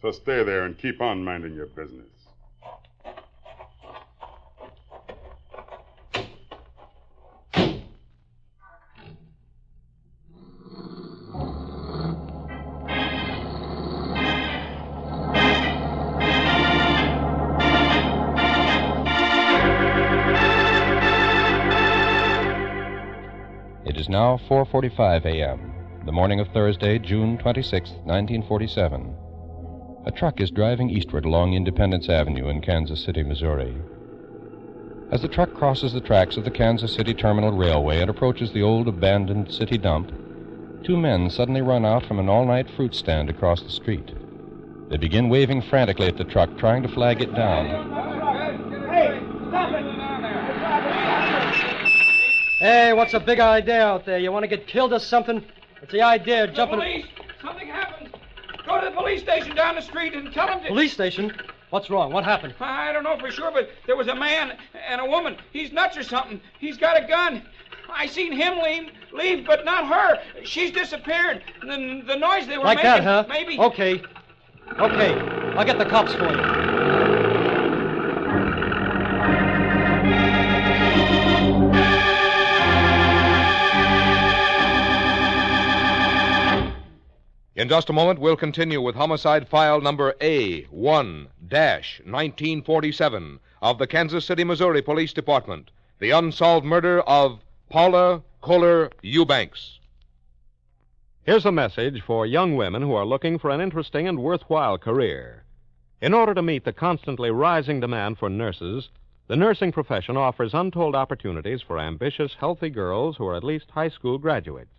So 0.00 0.12
stay 0.12 0.42
there 0.44 0.64
and 0.64 0.78
keep 0.78 1.02
on 1.02 1.22
minding 1.22 1.54
your 1.54 1.66
business. 1.66 2.08
Now 24.10 24.36
4:45 24.48 25.24
a.m., 25.24 25.72
the 26.04 26.10
morning 26.10 26.40
of 26.40 26.48
Thursday, 26.48 26.98
June 26.98 27.38
26, 27.38 27.90
1947. 28.04 29.14
A 30.04 30.10
truck 30.10 30.40
is 30.40 30.50
driving 30.50 30.90
eastward 30.90 31.24
along 31.24 31.54
Independence 31.54 32.08
Avenue 32.08 32.48
in 32.48 32.60
Kansas 32.60 33.04
City, 33.04 33.22
Missouri. 33.22 33.76
As 35.12 35.22
the 35.22 35.28
truck 35.28 35.54
crosses 35.54 35.92
the 35.92 36.00
tracks 36.00 36.36
of 36.36 36.42
the 36.42 36.50
Kansas 36.50 36.92
City 36.92 37.14
Terminal 37.14 37.52
Railway 37.52 38.00
and 38.00 38.10
approaches 38.10 38.52
the 38.52 38.62
old 38.62 38.88
abandoned 38.88 39.52
city 39.52 39.78
dump, 39.78 40.10
two 40.82 40.96
men 40.96 41.30
suddenly 41.30 41.62
run 41.62 41.84
out 41.84 42.04
from 42.04 42.18
an 42.18 42.28
all-night 42.28 42.68
fruit 42.68 42.96
stand 42.96 43.30
across 43.30 43.62
the 43.62 43.70
street. 43.70 44.10
They 44.88 44.96
begin 44.96 45.28
waving 45.28 45.62
frantically 45.62 46.08
at 46.08 46.16
the 46.16 46.24
truck, 46.24 46.58
trying 46.58 46.82
to 46.82 46.88
flag 46.88 47.22
it 47.22 47.32
down. 47.32 47.66
Hey, 48.90 49.20
what's 52.60 53.12
the 53.12 53.20
big 53.20 53.40
idea 53.40 53.82
out 53.84 54.04
there? 54.04 54.18
You 54.18 54.32
want 54.32 54.42
to 54.44 54.48
get 54.48 54.66
killed 54.66 54.92
or 54.92 54.98
something? 54.98 55.44
What's 55.80 55.92
the 55.92 56.02
idea 56.02 56.44
of 56.44 56.50
The 56.50 56.56
jumping? 56.56 56.78
police! 56.78 57.06
Something 57.42 57.68
happened! 57.68 58.10
Go 58.66 58.80
to 58.80 58.86
the 58.86 58.92
police 58.92 59.22
station 59.22 59.56
down 59.56 59.74
the 59.76 59.80
street 59.82 60.14
and 60.14 60.32
tell 60.32 60.46
them 60.46 60.60
to. 60.60 60.68
Police 60.68 60.92
station? 60.92 61.32
What's 61.70 61.88
wrong? 61.88 62.12
What 62.12 62.24
happened? 62.24 62.54
I 62.60 62.92
don't 62.92 63.04
know 63.04 63.16
for 63.18 63.30
sure, 63.30 63.50
but 63.52 63.70
there 63.86 63.96
was 63.96 64.08
a 64.08 64.14
man 64.14 64.56
and 64.88 65.00
a 65.00 65.06
woman. 65.06 65.36
He's 65.52 65.72
nuts 65.72 65.96
or 65.96 66.02
something. 66.02 66.40
He's 66.58 66.76
got 66.76 67.02
a 67.02 67.06
gun. 67.06 67.42
I 67.88 68.06
seen 68.06 68.32
him 68.32 68.58
leave, 68.58 68.90
leave, 69.12 69.46
but 69.46 69.64
not 69.64 69.86
her. 69.86 70.18
She's 70.44 70.70
disappeared. 70.70 71.42
The, 71.62 72.02
the 72.06 72.16
noise 72.16 72.46
they 72.46 72.58
were 72.58 72.64
Like 72.64 72.78
making. 72.78 72.90
that, 72.90 73.02
huh? 73.04 73.24
Maybe. 73.28 73.58
Okay. 73.58 74.02
Okay. 74.78 75.12
I'll 75.56 75.64
get 75.64 75.78
the 75.78 75.86
cops 75.86 76.12
for 76.14 76.30
you. 76.32 76.69
In 87.60 87.68
just 87.68 87.90
a 87.90 87.92
moment, 87.92 88.18
we'll 88.18 88.38
continue 88.38 88.80
with 88.80 88.94
homicide 88.94 89.46
file 89.46 89.82
number 89.82 90.14
A1 90.22 90.70
1947 90.70 93.38
of 93.60 93.76
the 93.76 93.86
Kansas 93.86 94.24
City, 94.24 94.44
Missouri 94.44 94.80
Police 94.80 95.12
Department 95.12 95.70
the 95.98 96.08
unsolved 96.08 96.64
murder 96.64 97.02
of 97.02 97.40
Paula 97.68 98.22
Kohler 98.40 98.90
Eubanks. 99.02 99.78
Here's 101.24 101.44
a 101.44 101.52
message 101.52 102.00
for 102.00 102.24
young 102.24 102.56
women 102.56 102.80
who 102.80 102.94
are 102.94 103.04
looking 103.04 103.38
for 103.38 103.50
an 103.50 103.60
interesting 103.60 104.08
and 104.08 104.20
worthwhile 104.20 104.78
career. 104.78 105.44
In 106.00 106.14
order 106.14 106.32
to 106.32 106.40
meet 106.40 106.64
the 106.64 106.72
constantly 106.72 107.30
rising 107.30 107.78
demand 107.78 108.16
for 108.16 108.30
nurses, 108.30 108.88
the 109.26 109.36
nursing 109.36 109.70
profession 109.70 110.16
offers 110.16 110.54
untold 110.54 110.94
opportunities 110.94 111.60
for 111.60 111.78
ambitious, 111.78 112.36
healthy 112.40 112.70
girls 112.70 113.18
who 113.18 113.26
are 113.26 113.36
at 113.36 113.44
least 113.44 113.72
high 113.72 113.90
school 113.90 114.16
graduates. 114.16 114.72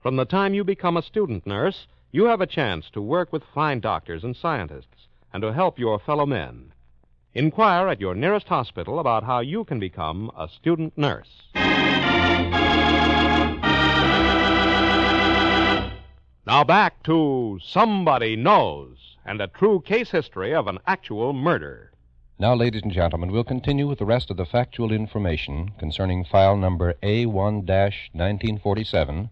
From 0.00 0.14
the 0.14 0.24
time 0.24 0.54
you 0.54 0.62
become 0.62 0.96
a 0.96 1.02
student 1.02 1.44
nurse, 1.48 1.88
you 2.16 2.24
have 2.24 2.40
a 2.40 2.46
chance 2.46 2.88
to 2.88 3.02
work 3.02 3.30
with 3.30 3.42
fine 3.54 3.78
doctors 3.78 4.24
and 4.24 4.34
scientists 4.34 5.06
and 5.34 5.42
to 5.42 5.52
help 5.52 5.78
your 5.78 5.98
fellow 5.98 6.24
men. 6.24 6.72
Inquire 7.34 7.88
at 7.88 8.00
your 8.00 8.14
nearest 8.14 8.48
hospital 8.48 8.98
about 8.98 9.22
how 9.22 9.40
you 9.40 9.64
can 9.64 9.78
become 9.78 10.30
a 10.34 10.48
student 10.48 10.96
nurse. 10.96 11.28
Now 16.46 16.64
back 16.64 17.02
to 17.02 17.60
Somebody 17.62 18.34
Knows 18.34 18.96
and 19.26 19.42
a 19.42 19.48
true 19.48 19.82
case 19.82 20.10
history 20.10 20.54
of 20.54 20.68
an 20.68 20.78
actual 20.86 21.34
murder. 21.34 21.92
Now, 22.38 22.54
ladies 22.54 22.82
and 22.82 22.92
gentlemen, 22.92 23.30
we'll 23.30 23.44
continue 23.44 23.86
with 23.86 23.98
the 23.98 24.06
rest 24.06 24.30
of 24.30 24.38
the 24.38 24.46
factual 24.46 24.90
information 24.90 25.72
concerning 25.78 26.24
file 26.24 26.56
number 26.56 26.94
A1 27.02 27.26
1947 27.26 29.28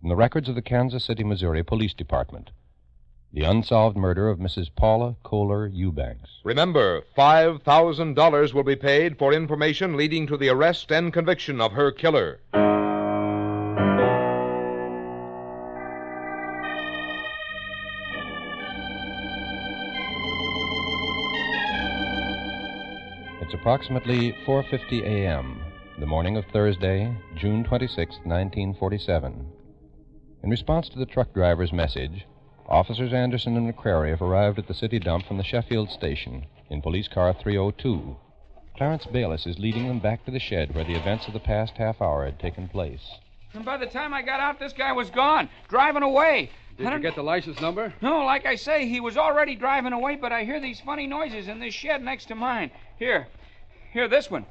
from 0.00 0.08
the 0.08 0.16
records 0.16 0.48
of 0.48 0.54
the 0.54 0.62
Kansas 0.62 1.04
City, 1.04 1.22
Missouri 1.22 1.62
Police 1.62 1.92
Department. 1.92 2.50
The 3.32 3.44
unsolved 3.44 3.96
murder 3.96 4.28
of 4.28 4.38
Mrs. 4.38 4.70
Paula 4.74 5.14
Kohler 5.22 5.66
Eubanks. 5.66 6.30
Remember, 6.42 7.02
$5,000 7.16 8.54
will 8.54 8.64
be 8.64 8.76
paid 8.76 9.18
for 9.18 9.32
information 9.32 9.96
leading 9.96 10.26
to 10.26 10.36
the 10.36 10.48
arrest 10.48 10.90
and 10.90 11.12
conviction 11.12 11.60
of 11.60 11.72
her 11.72 11.92
killer. 11.92 12.40
It's 23.42 23.54
approximately 23.54 24.32
4:50 24.46 25.02
a.m. 25.02 25.60
the 25.98 26.06
morning 26.06 26.36
of 26.36 26.44
Thursday, 26.52 27.14
June 27.36 27.64
26, 27.64 28.16
1947. 28.24 29.59
In 30.42 30.48
response 30.48 30.88
to 30.88 30.98
the 30.98 31.04
truck 31.04 31.34
driver's 31.34 31.70
message, 31.70 32.24
officers 32.66 33.12
Anderson 33.12 33.58
and 33.58 33.70
McCrary 33.70 34.08
have 34.08 34.22
arrived 34.22 34.58
at 34.58 34.66
the 34.66 34.74
city 34.74 34.98
dump 34.98 35.26
from 35.26 35.36
the 35.36 35.44
Sheffield 35.44 35.90
station 35.90 36.46
in 36.70 36.80
police 36.80 37.08
car 37.08 37.34
302. 37.34 38.16
Clarence 38.74 39.04
Bayless 39.04 39.46
is 39.46 39.58
leading 39.58 39.86
them 39.86 39.98
back 39.98 40.24
to 40.24 40.30
the 40.30 40.38
shed 40.38 40.74
where 40.74 40.84
the 40.84 40.94
events 40.94 41.26
of 41.26 41.34
the 41.34 41.40
past 41.40 41.76
half 41.76 42.00
hour 42.00 42.24
had 42.24 42.38
taken 42.38 42.68
place. 42.68 43.18
And 43.52 43.66
by 43.66 43.76
the 43.76 43.84
time 43.84 44.14
I 44.14 44.22
got 44.22 44.40
out, 44.40 44.58
this 44.58 44.72
guy 44.72 44.92
was 44.92 45.10
gone, 45.10 45.50
driving 45.68 46.02
away. 46.02 46.50
Did 46.78 46.90
you 46.90 47.00
get 47.00 47.16
the 47.16 47.22
license 47.22 47.60
number? 47.60 47.92
No, 48.00 48.24
like 48.24 48.46
I 48.46 48.54
say, 48.54 48.88
he 48.88 49.00
was 49.00 49.18
already 49.18 49.56
driving 49.56 49.92
away, 49.92 50.16
but 50.16 50.32
I 50.32 50.44
hear 50.44 50.58
these 50.58 50.80
funny 50.80 51.06
noises 51.06 51.48
in 51.48 51.60
this 51.60 51.74
shed 51.74 52.02
next 52.02 52.26
to 52.26 52.34
mine. 52.34 52.70
Here, 52.98 53.28
here, 53.92 54.08
this 54.08 54.30
one. 54.30 54.46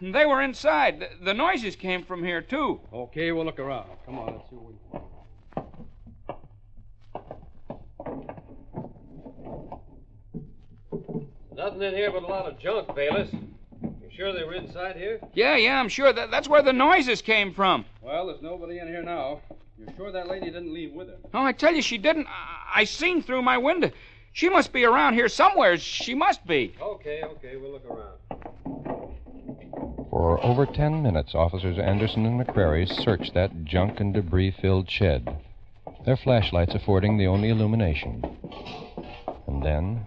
They 0.00 0.26
were 0.26 0.42
inside. 0.42 0.98
The, 0.98 1.26
the 1.26 1.34
noises 1.34 1.76
came 1.76 2.04
from 2.04 2.24
here, 2.24 2.42
too. 2.42 2.80
Okay, 2.92 3.30
we'll 3.30 3.44
look 3.44 3.60
around. 3.60 3.88
Come 4.04 4.18
on, 4.18 4.34
let's 4.34 4.50
see 4.50 4.56
what 4.56 4.72
we 4.72 4.98
Nothing 11.58 11.82
in 11.82 11.94
here 11.94 12.12
but 12.12 12.22
a 12.22 12.26
lot 12.26 12.46
of 12.46 12.56
junk, 12.60 12.94
Bayless. 12.94 13.28
You 13.82 14.08
sure 14.16 14.32
they 14.32 14.44
were 14.44 14.54
inside 14.54 14.94
here? 14.94 15.18
Yeah, 15.34 15.56
yeah, 15.56 15.80
I'm 15.80 15.88
sure. 15.88 16.12
That, 16.12 16.30
that's 16.30 16.48
where 16.48 16.62
the 16.62 16.72
noises 16.72 17.20
came 17.20 17.52
from. 17.52 17.84
Well, 18.00 18.28
there's 18.28 18.40
nobody 18.40 18.78
in 18.78 18.86
here 18.86 19.02
now. 19.02 19.40
You're 19.76 19.88
sure 19.96 20.12
that 20.12 20.28
lady 20.28 20.46
didn't 20.46 20.72
leave 20.72 20.92
with 20.92 21.08
her? 21.08 21.16
Oh, 21.34 21.42
I 21.42 21.50
tell 21.50 21.74
you, 21.74 21.82
she 21.82 21.98
didn't. 21.98 22.28
I, 22.28 22.82
I 22.82 22.84
seen 22.84 23.22
through 23.22 23.42
my 23.42 23.58
window. 23.58 23.90
She 24.32 24.48
must 24.48 24.72
be 24.72 24.84
around 24.84 25.14
here 25.14 25.28
somewhere. 25.28 25.76
She 25.78 26.14
must 26.14 26.46
be. 26.46 26.76
Okay, 26.80 27.24
okay, 27.24 27.56
we'll 27.56 27.72
look 27.72 27.86
around. 27.90 29.16
For 30.10 30.40
over 30.44 30.64
ten 30.64 31.02
minutes, 31.02 31.34
officers 31.34 31.76
Anderson 31.76 32.24
and 32.24 32.40
McCrary 32.40 32.86
searched 33.02 33.34
that 33.34 33.64
junk 33.64 33.98
and 33.98 34.14
debris 34.14 34.54
filled 34.62 34.88
shed, 34.88 35.36
their 36.06 36.16
flashlights 36.16 36.76
affording 36.76 37.18
the 37.18 37.26
only 37.26 37.48
illumination. 37.48 38.22
And 39.48 39.60
then. 39.64 40.06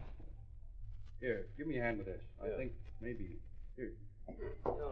Here, 1.61 1.67
give 1.67 1.75
me 1.75 1.79
a 1.79 1.83
hand 1.83 1.97
with 1.99 2.07
this. 2.07 2.21
I 2.43 2.57
think 2.57 2.71
maybe. 3.01 3.37
Here. 3.75 3.91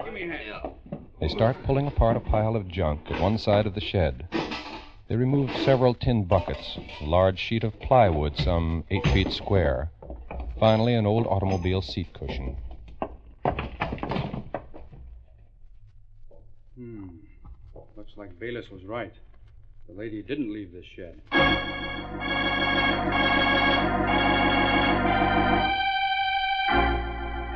Give 0.04 0.14
me 0.14 0.22
a 0.22 0.28
hand. 0.28 0.74
They 1.20 1.28
start 1.28 1.58
pulling 1.66 1.88
apart 1.88 2.16
a 2.16 2.20
pile 2.20 2.56
of 2.56 2.68
junk 2.68 3.10
at 3.10 3.20
one 3.20 3.40
side 3.40 3.66
of 3.66 3.74
the 3.74 3.82
shed. 3.82 4.28
They 5.08 5.16
remove 5.16 5.50
several 5.66 5.96
tin 5.96 6.26
buckets, 6.26 6.78
a 7.02 7.06
large 7.06 7.40
sheet 7.40 7.64
of 7.64 7.80
plywood 7.80 8.38
some 8.38 8.84
eight 8.92 9.04
feet 9.08 9.32
square, 9.32 9.90
finally, 10.60 10.94
an 10.94 11.08
old 11.08 11.26
automobile 11.26 11.82
seat 11.82 12.14
cushion. 12.14 12.56
Hmm. 16.76 17.08
Looks 17.98 18.14
like 18.16 18.40
Bayless 18.40 18.70
was 18.72 18.84
right. 18.84 19.14
The 19.88 19.96
lady 19.96 20.22
didn't 20.22 20.54
leave 20.54 20.72
this 20.72 20.86
shed. 20.96 21.20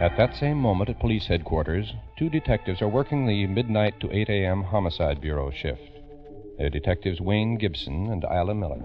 At 0.04 0.18
that 0.18 0.36
same 0.36 0.58
moment 0.58 0.90
at 0.90 1.00
police 1.00 1.28
headquarters, 1.28 1.94
two 2.18 2.30
detectives 2.30 2.82
are 2.82 2.90
working 2.90 3.26
the 3.26 3.48
midnight 3.48 4.02
to 4.02 4.12
8 4.12 4.28
a.m. 4.28 4.62
homicide 4.62 5.22
bureau 5.22 5.50
shift. 5.50 6.02
They're 6.58 6.70
detectives 6.70 7.22
Wayne 7.22 7.58
Gibson 7.58 8.12
and 8.12 8.26
Isla 8.26 8.54
Miller. 8.54 8.84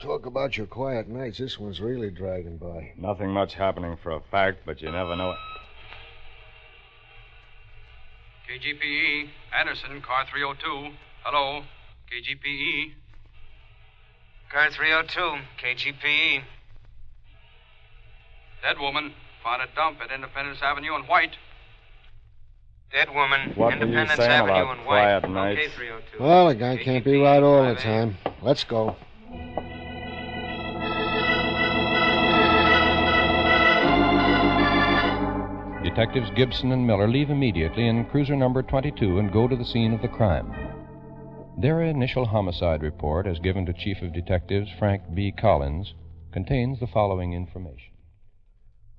Talk 0.00 0.24
about 0.24 0.56
your 0.56 0.66
quiet 0.66 1.08
nights. 1.08 1.36
This 1.36 1.58
one's 1.58 1.78
really 1.78 2.08
dragging 2.08 2.56
by. 2.56 2.92
Nothing 2.96 3.28
much 3.28 3.52
happening 3.52 3.98
for 4.02 4.12
a 4.12 4.20
fact, 4.30 4.60
but 4.64 4.80
you 4.80 4.90
never 4.90 5.14
know 5.14 5.32
it. 5.32 5.38
KGPE, 8.48 9.28
Anderson, 9.60 10.00
car 10.00 10.24
302. 10.32 10.96
Hello, 11.22 11.64
KGPE. 12.10 12.94
Car 14.50 14.70
302, 14.70 15.36
KGPE. 15.62 16.44
Dead 18.64 18.80
woman, 18.80 19.12
found 19.42 19.60
a 19.60 19.66
dump 19.76 19.98
at 20.00 20.10
Independence 20.10 20.58
Avenue 20.62 20.94
and 20.94 21.06
White. 21.06 21.36
Dead 22.90 23.08
woman, 23.14 23.52
What 23.56 23.66
were 23.66 23.70
you 23.76 23.82
Independence 23.82 24.16
saying 24.16 24.30
Avenue 24.30 24.52
about 24.54 24.76
and 24.78 24.86
White. 24.86 25.20
quiet 25.20 25.28
nights? 25.28 25.60
Okay, 25.60 25.68
302. 25.76 26.22
Well, 26.24 26.48
a 26.48 26.54
guy 26.54 26.78
can't 26.82 27.04
be 27.04 27.18
right 27.18 27.42
all 27.42 27.62
the 27.62 27.74
time. 27.74 28.16
Let's 28.40 28.64
go. 28.64 28.96
Detectives 35.84 36.30
Gibson 36.34 36.72
and 36.72 36.86
Miller 36.86 37.06
leave 37.06 37.28
immediately 37.28 37.86
in 37.86 38.06
cruiser 38.06 38.34
number 38.34 38.62
22 38.62 39.18
and 39.18 39.30
go 39.30 39.46
to 39.46 39.54
the 39.54 39.64
scene 39.64 39.92
of 39.92 40.00
the 40.00 40.08
crime. 40.08 40.50
Their 41.58 41.82
initial 41.82 42.24
homicide 42.24 42.82
report, 42.82 43.26
as 43.26 43.38
given 43.38 43.66
to 43.66 43.74
Chief 43.74 44.00
of 44.00 44.14
Detectives 44.14 44.70
Frank 44.78 45.02
B. 45.14 45.30
Collins, 45.30 45.92
contains 46.32 46.80
the 46.80 46.86
following 46.86 47.34
information. 47.34 47.93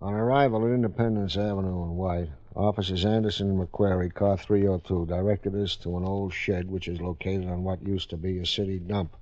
On 0.01 0.13
arrival 0.13 0.65
at 0.65 0.73
Independence 0.73 1.38
Avenue 1.38 1.84
and 1.84 1.95
White, 1.97 2.29
officers 2.53 3.05
Anderson 3.05 3.51
and 3.51 3.60
McQuarrie, 3.60 4.13
car 4.13 4.36
302, 4.36 5.05
directed 5.05 5.55
us 5.55 5.77
to 5.77 5.95
an 5.95 6.03
old 6.03 6.34
shed 6.34 6.69
which 6.69 6.89
is 6.89 6.99
located 6.99 7.47
on 7.47 7.63
what 7.63 7.81
used 7.81 8.10
to 8.10 8.17
be 8.17 8.38
a 8.39 8.45
city 8.45 8.77
dump. 8.77 9.15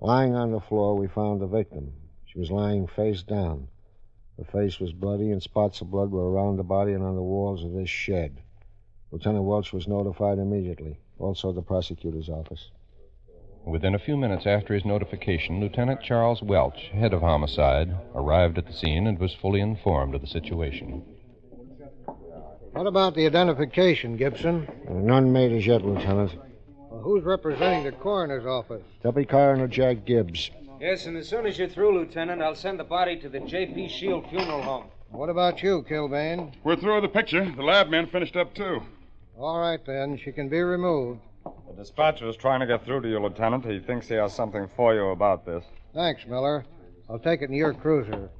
Lying 0.00 0.34
on 0.34 0.50
the 0.50 0.58
floor, 0.58 0.96
we 0.96 1.06
found 1.06 1.40
the 1.40 1.46
victim. 1.46 1.92
She 2.24 2.40
was 2.40 2.50
lying 2.50 2.88
face 2.88 3.22
down. 3.22 3.68
Her 4.36 4.42
face 4.42 4.80
was 4.80 4.92
bloody, 4.92 5.30
and 5.30 5.40
spots 5.40 5.80
of 5.80 5.92
blood 5.92 6.10
were 6.10 6.28
around 6.28 6.56
the 6.56 6.64
body 6.64 6.92
and 6.92 7.04
on 7.04 7.14
the 7.14 7.22
walls 7.22 7.62
of 7.62 7.72
this 7.72 7.88
shed. 7.88 8.42
Lieutenant 9.12 9.44
Welch 9.44 9.72
was 9.72 9.86
notified 9.86 10.40
immediately, 10.40 10.98
also 11.20 11.52
the 11.52 11.62
prosecutor's 11.62 12.28
office. 12.28 12.72
Within 13.66 13.94
a 13.94 13.98
few 13.98 14.16
minutes 14.16 14.46
after 14.46 14.74
his 14.74 14.84
notification, 14.84 15.58
Lieutenant 15.58 16.02
Charles 16.02 16.42
Welch, 16.42 16.90
head 16.92 17.14
of 17.14 17.22
homicide, 17.22 17.94
arrived 18.14 18.58
at 18.58 18.66
the 18.66 18.72
scene 18.72 19.06
and 19.06 19.18
was 19.18 19.34
fully 19.34 19.60
informed 19.60 20.14
of 20.14 20.20
the 20.20 20.26
situation. 20.26 21.02
What 22.72 22.86
about 22.86 23.14
the 23.14 23.24
identification, 23.24 24.16
Gibson? 24.16 24.68
None 24.88 25.32
made 25.32 25.52
as 25.52 25.66
yet, 25.66 25.82
Lieutenant. 25.82 26.36
Well, 26.76 27.00
who's 27.00 27.24
representing 27.24 27.84
the 27.84 27.92
coroner's 27.92 28.44
office? 28.44 28.82
Deputy 29.02 29.26
Coroner 29.26 29.66
Jack 29.66 30.04
Gibbs. 30.04 30.50
Yes, 30.80 31.06
and 31.06 31.16
as 31.16 31.28
soon 31.28 31.46
as 31.46 31.58
you're 31.58 31.68
through, 31.68 31.98
Lieutenant, 31.98 32.42
I'll 32.42 32.54
send 32.54 32.78
the 32.78 32.84
body 32.84 33.16
to 33.20 33.28
the 33.28 33.40
J.P. 33.40 33.88
Shield 33.88 34.28
Funeral 34.28 34.60
Home. 34.62 34.86
What 35.10 35.30
about 35.30 35.62
you, 35.62 35.86
Kilbane? 35.88 36.52
We're 36.64 36.76
through 36.76 37.00
with 37.00 37.04
the 37.04 37.16
picture. 37.16 37.50
The 37.50 37.62
lab 37.62 37.88
man 37.88 38.08
finished 38.08 38.36
up, 38.36 38.54
too. 38.54 38.82
All 39.38 39.58
right, 39.58 39.80
then. 39.86 40.18
She 40.22 40.32
can 40.32 40.48
be 40.48 40.60
removed. 40.60 41.20
The 41.44 41.74
dispatcher 41.76 42.28
is 42.28 42.36
trying 42.36 42.60
to 42.60 42.66
get 42.66 42.84
through 42.84 43.02
to 43.02 43.08
you, 43.08 43.18
Lieutenant. 43.18 43.64
He 43.64 43.80
thinks 43.80 44.08
he 44.08 44.14
has 44.14 44.32
something 44.32 44.68
for 44.76 44.94
you 44.94 45.08
about 45.08 45.44
this. 45.44 45.64
Thanks, 45.92 46.26
Miller. 46.26 46.64
I'll 47.08 47.18
take 47.18 47.42
it 47.42 47.50
in 47.50 47.54
your 47.54 47.74
cruiser. 47.74 48.30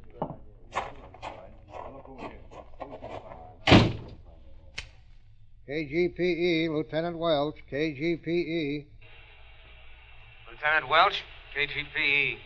KGPE, 5.68 6.68
Lieutenant 6.68 7.18
Welch, 7.18 7.56
KGPE. 7.70 8.86
Lieutenant 10.50 10.88
Welch, 10.88 11.24
KGPE. 11.56 12.36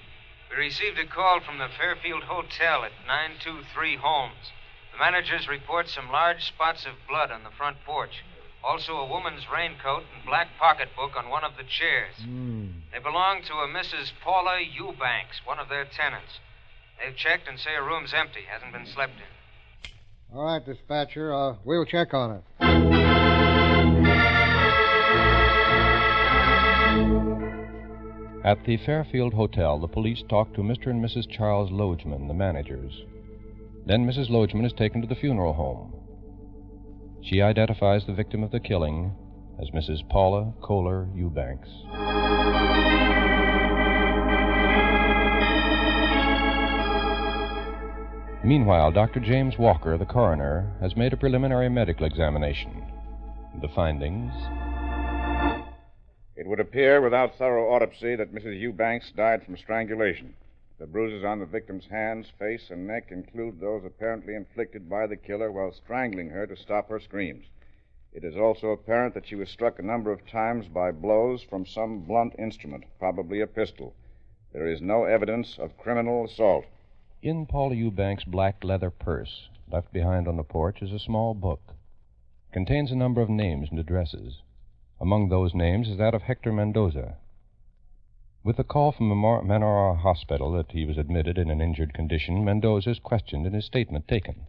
We 0.50 0.56
received 0.56 0.98
a 0.98 1.06
call 1.06 1.40
from 1.40 1.58
the 1.58 1.68
Fairfield 1.76 2.22
Hotel 2.22 2.84
at 2.84 2.92
923 3.06 3.96
Holmes. 3.96 4.52
The 4.92 4.98
managers 4.98 5.48
report 5.48 5.88
some 5.88 6.10
large 6.10 6.46
spots 6.46 6.86
of 6.86 6.92
blood 7.08 7.30
on 7.30 7.42
the 7.42 7.50
front 7.50 7.76
porch. 7.84 8.24
Also, 8.64 8.96
a 8.96 9.06
woman's 9.08 9.46
raincoat 9.52 10.02
and 10.14 10.24
black 10.26 10.48
pocketbook 10.58 11.16
on 11.16 11.30
one 11.30 11.44
of 11.44 11.52
the 11.56 11.62
chairs. 11.64 12.14
They 12.92 12.98
belong 12.98 13.42
to 13.46 13.54
a 13.54 13.68
Mrs. 13.68 14.10
Paula 14.22 14.60
Eubanks, 14.60 15.40
one 15.44 15.58
of 15.58 15.68
their 15.68 15.84
tenants. 15.84 16.40
They've 16.98 17.16
checked 17.16 17.48
and 17.48 17.58
say 17.58 17.74
her 17.76 17.84
room's 17.84 18.12
empty, 18.12 18.40
hasn't 18.50 18.72
been 18.72 18.86
slept 18.86 19.12
in. 19.16 20.36
All 20.36 20.44
right, 20.44 20.64
dispatcher. 20.64 21.32
Uh, 21.32 21.54
we'll 21.64 21.86
check 21.86 22.12
on 22.12 22.32
it. 22.32 22.44
At 28.44 28.64
the 28.64 28.78
Fairfield 28.78 29.34
Hotel, 29.34 29.78
the 29.78 29.88
police 29.88 30.22
talk 30.28 30.54
to 30.54 30.60
Mr. 30.60 30.86
and 30.86 31.04
Mrs. 31.04 31.28
Charles 31.28 31.70
Logeman, 31.70 32.28
the 32.28 32.34
managers. 32.34 33.02
Then 33.86 34.06
Mrs. 34.06 34.30
Lodgman 34.30 34.64
is 34.64 34.72
taken 34.72 35.00
to 35.02 35.06
the 35.08 35.14
funeral 35.14 35.52
home. 35.52 35.92
She 37.22 37.42
identifies 37.42 38.06
the 38.06 38.14
victim 38.14 38.42
of 38.42 38.50
the 38.50 38.60
killing 38.60 39.14
as 39.60 39.70
Mrs. 39.70 40.08
Paula 40.08 40.52
Kohler 40.62 41.08
Eubanks. 41.14 41.68
Meanwhile, 48.44 48.92
Dr. 48.92 49.20
James 49.20 49.58
Walker, 49.58 49.98
the 49.98 50.06
coroner, 50.06 50.72
has 50.80 50.96
made 50.96 51.12
a 51.12 51.16
preliminary 51.16 51.68
medical 51.68 52.06
examination. 52.06 52.82
The 53.60 53.68
findings 53.68 54.32
It 56.36 56.46
would 56.46 56.60
appear 56.60 57.00
without 57.00 57.36
thorough 57.36 57.74
autopsy 57.74 58.14
that 58.14 58.32
Mrs. 58.32 58.58
Eubanks 58.60 59.10
died 59.16 59.42
from 59.44 59.56
strangulation. 59.56 60.34
The 60.78 60.86
bruises 60.86 61.24
on 61.24 61.40
the 61.40 61.46
victim's 61.46 61.86
hands, 61.86 62.30
face, 62.38 62.70
and 62.70 62.86
neck 62.86 63.10
include 63.10 63.58
those 63.58 63.84
apparently 63.84 64.36
inflicted 64.36 64.88
by 64.88 65.08
the 65.08 65.16
killer 65.16 65.50
while 65.50 65.72
strangling 65.72 66.30
her 66.30 66.46
to 66.46 66.56
stop 66.56 66.88
her 66.88 67.00
screams. 67.00 67.46
It 68.12 68.22
is 68.22 68.36
also 68.36 68.68
apparent 68.70 69.14
that 69.14 69.26
she 69.26 69.34
was 69.34 69.48
struck 69.48 69.78
a 69.78 69.82
number 69.82 70.12
of 70.12 70.24
times 70.26 70.68
by 70.68 70.92
blows 70.92 71.42
from 71.42 71.66
some 71.66 72.02
blunt 72.02 72.36
instrument, 72.38 72.84
probably 72.98 73.40
a 73.40 73.46
pistol. 73.48 73.94
There 74.52 74.68
is 74.68 74.80
no 74.80 75.04
evidence 75.04 75.58
of 75.58 75.76
criminal 75.76 76.24
assault. 76.24 76.64
In 77.22 77.46
Paula 77.46 77.74
Eubanks' 77.74 78.22
black 78.24 78.62
leather 78.62 78.90
purse, 78.90 79.48
left 79.68 79.92
behind 79.92 80.28
on 80.28 80.36
the 80.36 80.44
porch, 80.44 80.80
is 80.80 80.92
a 80.92 80.98
small 81.00 81.34
book. 81.34 81.74
It 82.48 82.52
contains 82.52 82.92
a 82.92 82.96
number 82.96 83.20
of 83.20 83.28
names 83.28 83.68
and 83.70 83.80
addresses. 83.80 84.42
Among 85.00 85.28
those 85.28 85.54
names 85.54 85.88
is 85.88 85.98
that 85.98 86.14
of 86.14 86.22
Hector 86.22 86.52
Mendoza. 86.52 87.16
With 88.44 88.58
a 88.58 88.64
call 88.64 88.92
from 88.92 89.10
Menorah 89.10 89.98
Hospital 89.98 90.52
that 90.52 90.72
he 90.72 90.86
was 90.86 90.96
admitted 90.96 91.38
in 91.38 91.50
an 91.50 91.60
injured 91.60 91.92
condition, 91.92 92.44
Mendoza 92.44 92.90
is 92.90 92.98
questioned 92.98 93.46
and 93.46 93.54
his 93.54 93.64
statement 93.64 94.06
taken. 94.06 94.46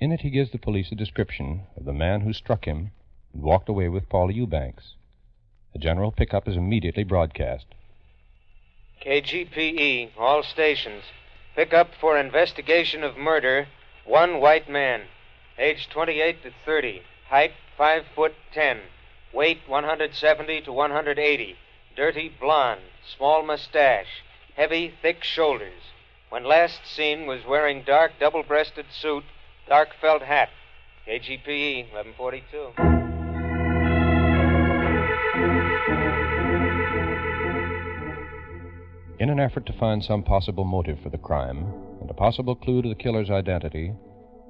In 0.00 0.10
it, 0.10 0.22
he 0.22 0.30
gives 0.30 0.50
the 0.50 0.58
police 0.58 0.90
a 0.90 0.94
description 0.94 1.66
of 1.76 1.84
the 1.84 1.92
man 1.92 2.22
who 2.22 2.32
struck 2.32 2.64
him 2.64 2.92
and 3.32 3.42
walked 3.42 3.68
away 3.68 3.88
with 3.88 4.08
Paula 4.08 4.32
Eubanks. 4.32 4.94
A 5.74 5.78
general 5.78 6.12
pickup 6.12 6.48
is 6.48 6.56
immediately 6.56 7.04
broadcast. 7.04 7.66
KGPE, 9.04 10.10
all 10.18 10.42
stations. 10.42 11.04
Pick 11.54 11.74
up 11.74 11.94
for 12.00 12.18
investigation 12.18 13.04
of 13.04 13.16
murder 13.16 13.68
one 14.04 14.40
white 14.40 14.68
man, 14.68 15.02
age 15.58 15.88
28 15.90 16.42
to 16.42 16.50
30, 16.64 17.02
height 17.28 17.52
5 17.76 18.04
foot 18.14 18.34
10, 18.54 18.78
weight 19.34 19.60
170 19.66 20.62
to 20.62 20.72
180, 20.72 21.56
dirty 21.98 22.30
blonde, 22.40 22.80
small 23.16 23.42
mustache, 23.44 24.22
heavy, 24.54 24.94
thick 25.02 25.24
shoulders. 25.24 25.82
When 26.30 26.44
last 26.44 26.78
seen 26.86 27.26
was 27.26 27.44
wearing 27.44 27.82
dark 27.84 28.12
double-breasted 28.20 28.86
suit, 28.92 29.24
dark 29.68 29.88
felt 30.00 30.22
hat. 30.22 30.48
KGPE 31.08 31.90
1142. 31.90 32.72
In 39.18 39.28
an 39.28 39.40
effort 39.40 39.66
to 39.66 39.72
find 39.72 40.04
some 40.04 40.22
possible 40.22 40.64
motive 40.64 41.00
for 41.02 41.10
the 41.10 41.18
crime 41.18 41.74
and 42.00 42.08
a 42.08 42.14
possible 42.14 42.54
clue 42.54 42.80
to 42.80 42.88
the 42.88 42.94
killer's 42.94 43.28
identity, 43.28 43.92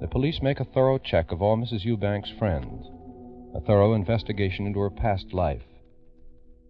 the 0.03 0.09
police 0.09 0.43
make 0.43 0.61
a 0.61 0.67
thorough 0.67 0.99
check 0.99 1.33
of 1.33 1.41
all 1.41 1.57
Mrs. 1.57 1.83
Eubanks' 1.87 2.31
friends, 2.39 2.91
a 3.55 3.61
thorough 3.63 3.95
investigation 3.95 4.67
into 4.67 4.81
her 4.81 4.91
past 4.91 5.33
life. 5.33 5.63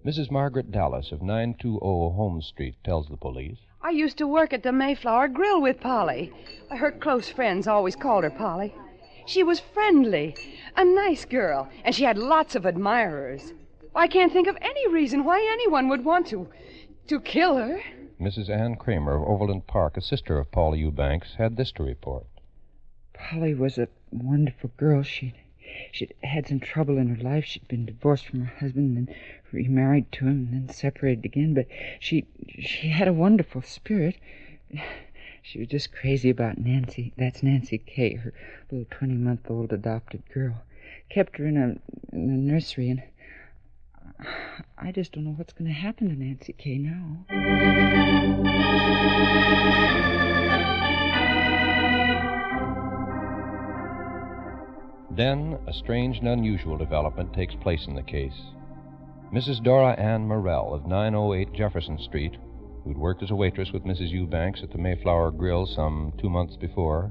Mrs. 0.05 0.31
Margaret 0.31 0.71
Dallas 0.71 1.11
of 1.13 1.23
920 1.23 1.79
Holmes 2.15 2.47
Street 2.47 2.77
tells 2.85 3.09
the 3.09 3.17
police. 3.17 3.59
I 3.83 3.91
used 3.91 4.17
to 4.19 4.27
work 4.29 4.53
at 4.53 4.63
the 4.63 4.73
Mayflower 4.73 5.29
Grill 5.29 5.61
with 5.61 5.81
Polly. 5.81 6.33
Her 6.71 6.93
close 6.93 7.29
friends 7.29 7.67
always 7.67 7.97
called 7.97 8.25
her 8.25 8.31
Polly. 8.31 8.75
She 9.27 9.43
was 9.43 9.61
friendly, 9.61 10.37
a 10.77 10.85
nice 10.85 11.25
girl, 11.25 11.69
and 11.85 11.95
she 11.95 12.05
had 12.05 12.17
lots 12.17 12.55
of 12.55 12.65
admirers. 12.65 13.53
I 13.95 14.07
can't 14.07 14.33
think 14.33 14.47
of 14.47 14.57
any 14.61 14.89
reason 14.89 15.25
why 15.25 15.41
anyone 15.53 15.89
would 15.89 16.05
want 16.05 16.29
to 16.29 16.49
to 17.09 17.21
kill 17.21 17.57
her. 17.57 17.81
Mrs. 18.21 18.49
Ann 18.49 18.77
Kramer 18.77 19.17
of 19.17 19.29
Overland 19.29 19.67
Park, 19.67 19.97
a 19.97 20.01
sister 20.01 20.39
of 20.39 20.53
Polly 20.53 20.79
Eubanks, 20.79 21.35
had 21.37 21.57
this 21.57 21.73
to 21.73 21.83
report. 21.83 22.27
Polly 23.15 23.55
was 23.55 23.79
a 23.79 23.89
wonderful 24.11 24.71
girl. 24.77 25.03
She'd, 25.03 25.35
she'd 25.93 26.15
had 26.23 26.47
some 26.47 26.61
trouble 26.61 26.99
in 26.99 27.15
her 27.15 27.23
life. 27.23 27.45
She'd 27.45 27.69
been 27.69 27.87
divorced 27.87 28.27
from 28.27 28.41
her 28.41 28.59
husband 28.59 28.97
and 28.97 29.09
then 29.09 29.17
remarried 29.53 30.11
to 30.13 30.27
him 30.27 30.49
and 30.51 30.69
then 30.69 30.75
separated 30.75 31.25
again. 31.25 31.55
But 31.55 31.67
she 32.01 32.27
she 32.59 32.89
had 32.89 33.09
a 33.09 33.13
wonderful 33.13 33.63
spirit. 33.63 34.17
She 35.43 35.59
was 35.59 35.69
just 35.69 35.93
crazy 35.93 36.29
about 36.29 36.59
Nancy. 36.59 37.15
That's 37.17 37.43
Nancy 37.43 37.79
Kay, 37.79 38.17
her 38.17 38.35
little 38.71 38.87
20 38.91 39.15
month 39.15 39.51
old 39.51 39.73
adopted 39.73 40.23
girl. 40.35 40.63
Kept 41.09 41.39
her 41.39 41.47
in 41.47 41.57
a, 41.57 41.79
in 42.15 42.29
a 42.29 42.37
nursery 42.37 42.91
and 42.91 43.03
I 44.77 44.93
just 44.93 45.13
don't 45.13 45.25
know 45.25 45.31
what's 45.31 45.53
going 45.53 45.69
to 45.69 45.73
happen 45.73 46.09
to 46.09 46.15
Nancy 46.15 46.53
Kay 46.53 46.79
now. 46.79 47.25
Then 55.19 55.59
a 55.67 55.73
strange 55.73 56.19
and 56.19 56.29
unusual 56.29 56.77
development 56.77 57.33
takes 57.33 57.57
place 57.57 57.89
in 57.89 57.97
the 57.97 58.05
case. 58.05 58.53
Mrs. 59.33 59.61
Dora 59.61 59.99
Ann 59.99 60.29
Morrell 60.29 60.73
of 60.73 60.87
908 60.87 61.53
Jefferson 61.53 61.99
Street, 61.99 62.37
who'd 62.85 62.97
worked 62.97 63.25
as 63.25 63.33
a 63.33 63.35
waitress 63.35 63.73
with 63.73 63.83
Mrs. 63.83 64.11
Eubanks 64.11 64.63
at 64.63 64.71
the 64.71 64.79
Mayflower 64.79 65.33
Grill 65.33 65.67
some 65.67 66.13
two 66.19 66.31
months 66.31 66.55
before, 66.57 67.11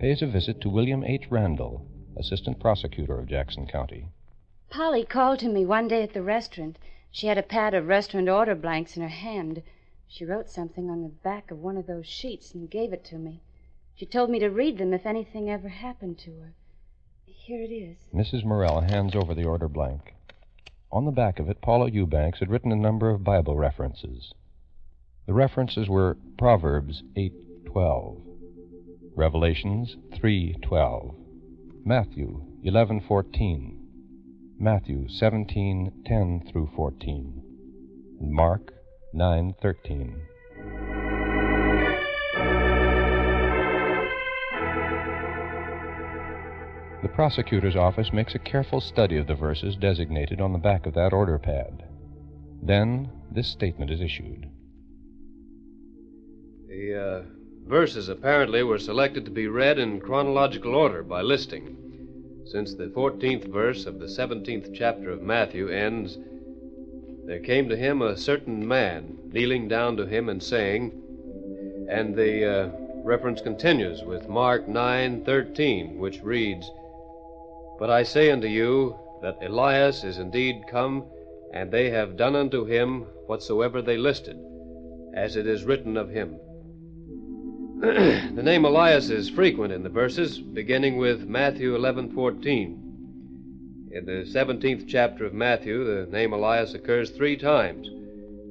pays 0.00 0.22
a 0.22 0.26
visit 0.26 0.58
to 0.62 0.70
William 0.70 1.04
H. 1.04 1.26
Randall, 1.28 1.86
assistant 2.16 2.58
prosecutor 2.60 3.18
of 3.18 3.26
Jackson 3.26 3.66
County. 3.66 4.08
Polly 4.70 5.04
called 5.04 5.38
to 5.40 5.50
me 5.50 5.66
one 5.66 5.86
day 5.86 6.02
at 6.02 6.14
the 6.14 6.22
restaurant. 6.22 6.78
She 7.10 7.26
had 7.26 7.36
a 7.36 7.42
pad 7.42 7.74
of 7.74 7.88
restaurant 7.88 8.30
order 8.30 8.54
blanks 8.54 8.96
in 8.96 9.02
her 9.02 9.08
hand. 9.08 9.62
She 10.06 10.24
wrote 10.24 10.48
something 10.48 10.88
on 10.88 11.02
the 11.02 11.10
back 11.10 11.50
of 11.50 11.58
one 11.58 11.76
of 11.76 11.86
those 11.86 12.06
sheets 12.06 12.54
and 12.54 12.70
gave 12.70 12.94
it 12.94 13.04
to 13.04 13.18
me. 13.18 13.42
She 13.94 14.06
told 14.06 14.30
me 14.30 14.38
to 14.38 14.48
read 14.48 14.78
them 14.78 14.94
if 14.94 15.04
anything 15.04 15.50
ever 15.50 15.68
happened 15.68 16.16
to 16.20 16.30
her. 16.40 16.54
Here 17.48 17.62
it 17.62 17.72
is. 17.72 17.96
Mrs. 18.14 18.44
Morrell 18.44 18.82
hands 18.82 19.16
over 19.16 19.34
the 19.34 19.46
order 19.46 19.70
blank. 19.70 20.12
On 20.92 21.06
the 21.06 21.10
back 21.10 21.38
of 21.38 21.48
it, 21.48 21.62
Paula 21.62 21.90
Eubanks 21.90 22.40
had 22.40 22.50
written 22.50 22.72
a 22.72 22.76
number 22.76 23.08
of 23.08 23.24
Bible 23.24 23.56
references. 23.56 24.34
The 25.24 25.32
references 25.32 25.88
were 25.88 26.18
Proverbs 26.36 27.02
8:12, 27.16 28.20
Revelations 29.16 29.96
3:12, 30.10 31.14
Matthew 31.86 32.42
11:14, 32.66 33.78
Matthew 34.58 35.06
17:10 35.08 36.52
through 36.52 36.68
14, 36.76 37.42
and 38.20 38.30
Mark 38.30 38.74
9:13. 39.14 40.20
The 47.00 47.08
prosecutor's 47.08 47.76
office 47.76 48.12
makes 48.12 48.34
a 48.34 48.40
careful 48.40 48.80
study 48.80 49.18
of 49.18 49.28
the 49.28 49.34
verses 49.34 49.76
designated 49.76 50.40
on 50.40 50.52
the 50.52 50.58
back 50.58 50.84
of 50.84 50.94
that 50.94 51.12
order 51.12 51.38
pad. 51.38 51.84
Then 52.60 53.08
this 53.30 53.46
statement 53.46 53.92
is 53.92 54.00
issued. 54.00 54.48
The 56.66 56.94
uh, 56.94 57.22
verses 57.68 58.08
apparently 58.08 58.64
were 58.64 58.80
selected 58.80 59.24
to 59.26 59.30
be 59.30 59.46
read 59.46 59.78
in 59.78 60.00
chronological 60.00 60.74
order 60.74 61.04
by 61.04 61.22
listing, 61.22 61.76
since 62.44 62.74
the 62.74 62.86
14th 62.86 63.44
verse 63.52 63.86
of 63.86 64.00
the 64.00 64.06
17th 64.06 64.74
chapter 64.74 65.10
of 65.10 65.22
Matthew 65.22 65.68
ends 65.68 66.18
There 67.26 67.38
came 67.38 67.68
to 67.68 67.76
him 67.76 68.02
a 68.02 68.16
certain 68.16 68.66
man, 68.66 69.18
kneeling 69.30 69.68
down 69.68 69.96
to 69.98 70.06
him 70.06 70.28
and 70.28 70.42
saying, 70.42 70.92
and 71.88 72.16
the 72.16 72.44
uh, 72.44 72.70
reference 73.04 73.40
continues 73.40 74.02
with 74.02 74.28
Mark 74.28 74.66
9:13, 74.66 75.96
which 75.96 76.22
reads, 76.22 76.68
But 77.78 77.90
I 77.90 78.02
say 78.02 78.30
unto 78.32 78.48
you 78.48 78.96
that 79.22 79.38
Elias 79.40 80.02
is 80.02 80.18
indeed 80.18 80.66
come, 80.68 81.04
and 81.52 81.70
they 81.70 81.90
have 81.90 82.16
done 82.16 82.34
unto 82.34 82.64
him 82.64 83.02
whatsoever 83.26 83.80
they 83.80 83.96
listed, 83.96 84.36
as 85.14 85.36
it 85.36 85.46
is 85.46 85.64
written 85.64 85.96
of 85.96 86.10
him. 86.10 86.40
the 87.80 88.42
name 88.42 88.64
Elias 88.64 89.10
is 89.10 89.30
frequent 89.30 89.72
in 89.72 89.84
the 89.84 89.88
verses, 89.88 90.40
beginning 90.40 90.96
with 90.96 91.28
Matthew 91.28 91.76
11:14. 91.76 92.76
In 93.92 94.04
the 94.04 94.24
17th 94.24 94.88
chapter 94.88 95.24
of 95.24 95.32
Matthew, 95.32 95.84
the 95.84 96.10
name 96.10 96.32
Elias 96.32 96.74
occurs 96.74 97.10
three 97.10 97.36
times, 97.36 97.88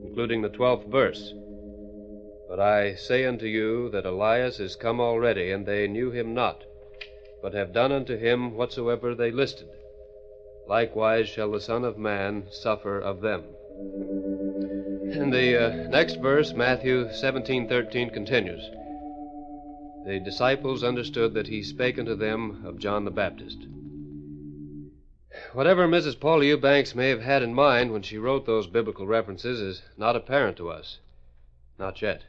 including 0.06 0.42
the 0.42 0.50
12th 0.50 0.90
verse. 0.90 1.34
But 2.48 2.62
I 2.62 2.96
say 2.96 3.26
unto 3.26 3.46
you 3.46 3.90
that 3.90 4.06
Elias 4.06 4.62
is 4.62 4.78
come 4.78 5.02
already, 5.02 5.52
and 5.52 5.66
they 5.66 5.88
knew 5.90 6.12
him 6.12 6.34
not, 6.34 6.64
but 7.42 7.54
have 7.54 7.74
done 7.74 7.92
unto 7.92 8.18
him 8.18 8.56
whatsoever 8.56 9.14
they 9.14 9.32
listed. 9.32 9.68
Likewise 10.68 11.30
shall 11.30 11.52
the 11.52 11.62
Son 11.62 11.86
of 11.86 11.98
Man 11.98 12.46
suffer 12.52 13.00
of 13.00 13.22
them. 13.22 13.44
In 15.12 15.30
the 15.30 15.56
uh, 15.56 15.90
next 15.90 16.16
verse, 16.16 16.54
Matthew 16.54 17.06
17:13 17.06 18.12
continues. 18.14 18.70
the 20.06 20.20
disciples 20.20 20.84
understood 20.84 21.34
that 21.34 21.48
he 21.48 21.62
spake 21.62 22.00
unto 22.00 22.16
them 22.16 22.64
of 22.66 22.80
John 22.80 23.06
the 23.06 23.12
Baptist. 23.12 23.68
Whatever 25.54 25.88
Mrs. 25.88 26.20
Paula 26.20 26.46
Eubanks 26.46 26.96
may 26.96 27.10
have 27.10 27.22
had 27.22 27.44
in 27.44 27.54
mind 27.54 27.92
when 27.92 28.02
she 28.02 28.18
wrote 28.18 28.46
those 28.46 28.68
biblical 28.68 29.06
references 29.06 29.60
is 29.60 29.82
not 29.98 30.16
apparent 30.16 30.58
to 30.58 30.70
us. 30.70 31.00
Not 31.78 32.02
yet. 32.02 32.24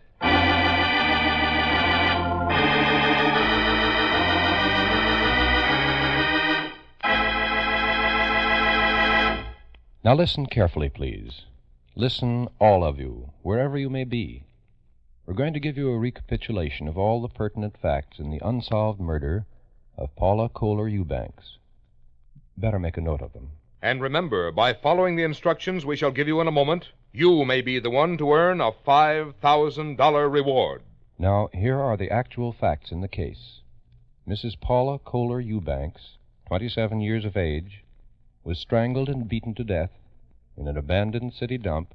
Now 10.05 10.15
listen 10.15 10.47
carefully, 10.47 10.89
please. 10.89 11.43
Listen, 11.97 12.49
all 12.61 12.85
of 12.85 13.01
you, 13.01 13.31
wherever 13.43 13.77
you 13.77 13.91
may 13.91 14.05
be. 14.05 14.45
We're 15.27 15.35
going 15.35 15.55
to 15.55 15.61
give 15.61 15.77
you 15.77 15.91
a 15.91 15.99
recapitulation 15.99 16.87
of 16.87 16.97
all 16.97 17.21
the 17.21 17.29
pertinent 17.29 17.77
facts 17.77 18.21
in 18.21 18.31
the 18.31 18.41
unsolved 18.43 19.01
murder 19.01 19.45
of 19.97 20.15
Paula 20.15 20.49
Kohler 20.49 20.87
Eubanks. 20.87 21.59
Better 22.57 22.79
make 22.79 22.97
a 22.97 23.01
note 23.01 23.21
of 23.21 23.33
them. 23.33 23.51
And 23.83 24.01
remember, 24.01 24.53
by 24.53 24.73
following 24.73 25.17
the 25.17 25.25
instructions 25.25 25.85
we 25.85 25.97
shall 25.97 26.13
give 26.13 26.29
you 26.29 26.41
in 26.41 26.47
a 26.47 26.53
moment, 26.53 26.91
you 27.13 27.45
may 27.45 27.61
be 27.61 27.81
the 27.81 27.91
one 27.91 28.17
to 28.19 28.33
earn 28.33 28.61
a 28.61 28.71
$5,000 28.71 30.33
reward. 30.33 30.83
Now, 31.19 31.49
here 31.53 31.81
are 31.81 31.97
the 31.97 32.11
actual 32.11 32.53
facts 32.53 32.93
in 32.93 33.01
the 33.01 33.09
case. 33.09 33.63
Mrs. 34.29 34.61
Paula 34.61 35.01
Kohler 35.01 35.41
Eubanks, 35.41 36.19
27 36.47 37.01
years 37.01 37.25
of 37.25 37.37
age, 37.37 37.83
was 38.49 38.59
strangled 38.59 39.11
and 39.11 39.29
beaten 39.29 39.55
to 39.55 39.63
death 39.63 39.91
in 40.57 40.67
an 40.67 40.79
abandoned 40.79 41.35
city 41.35 41.59
dump 41.59 41.93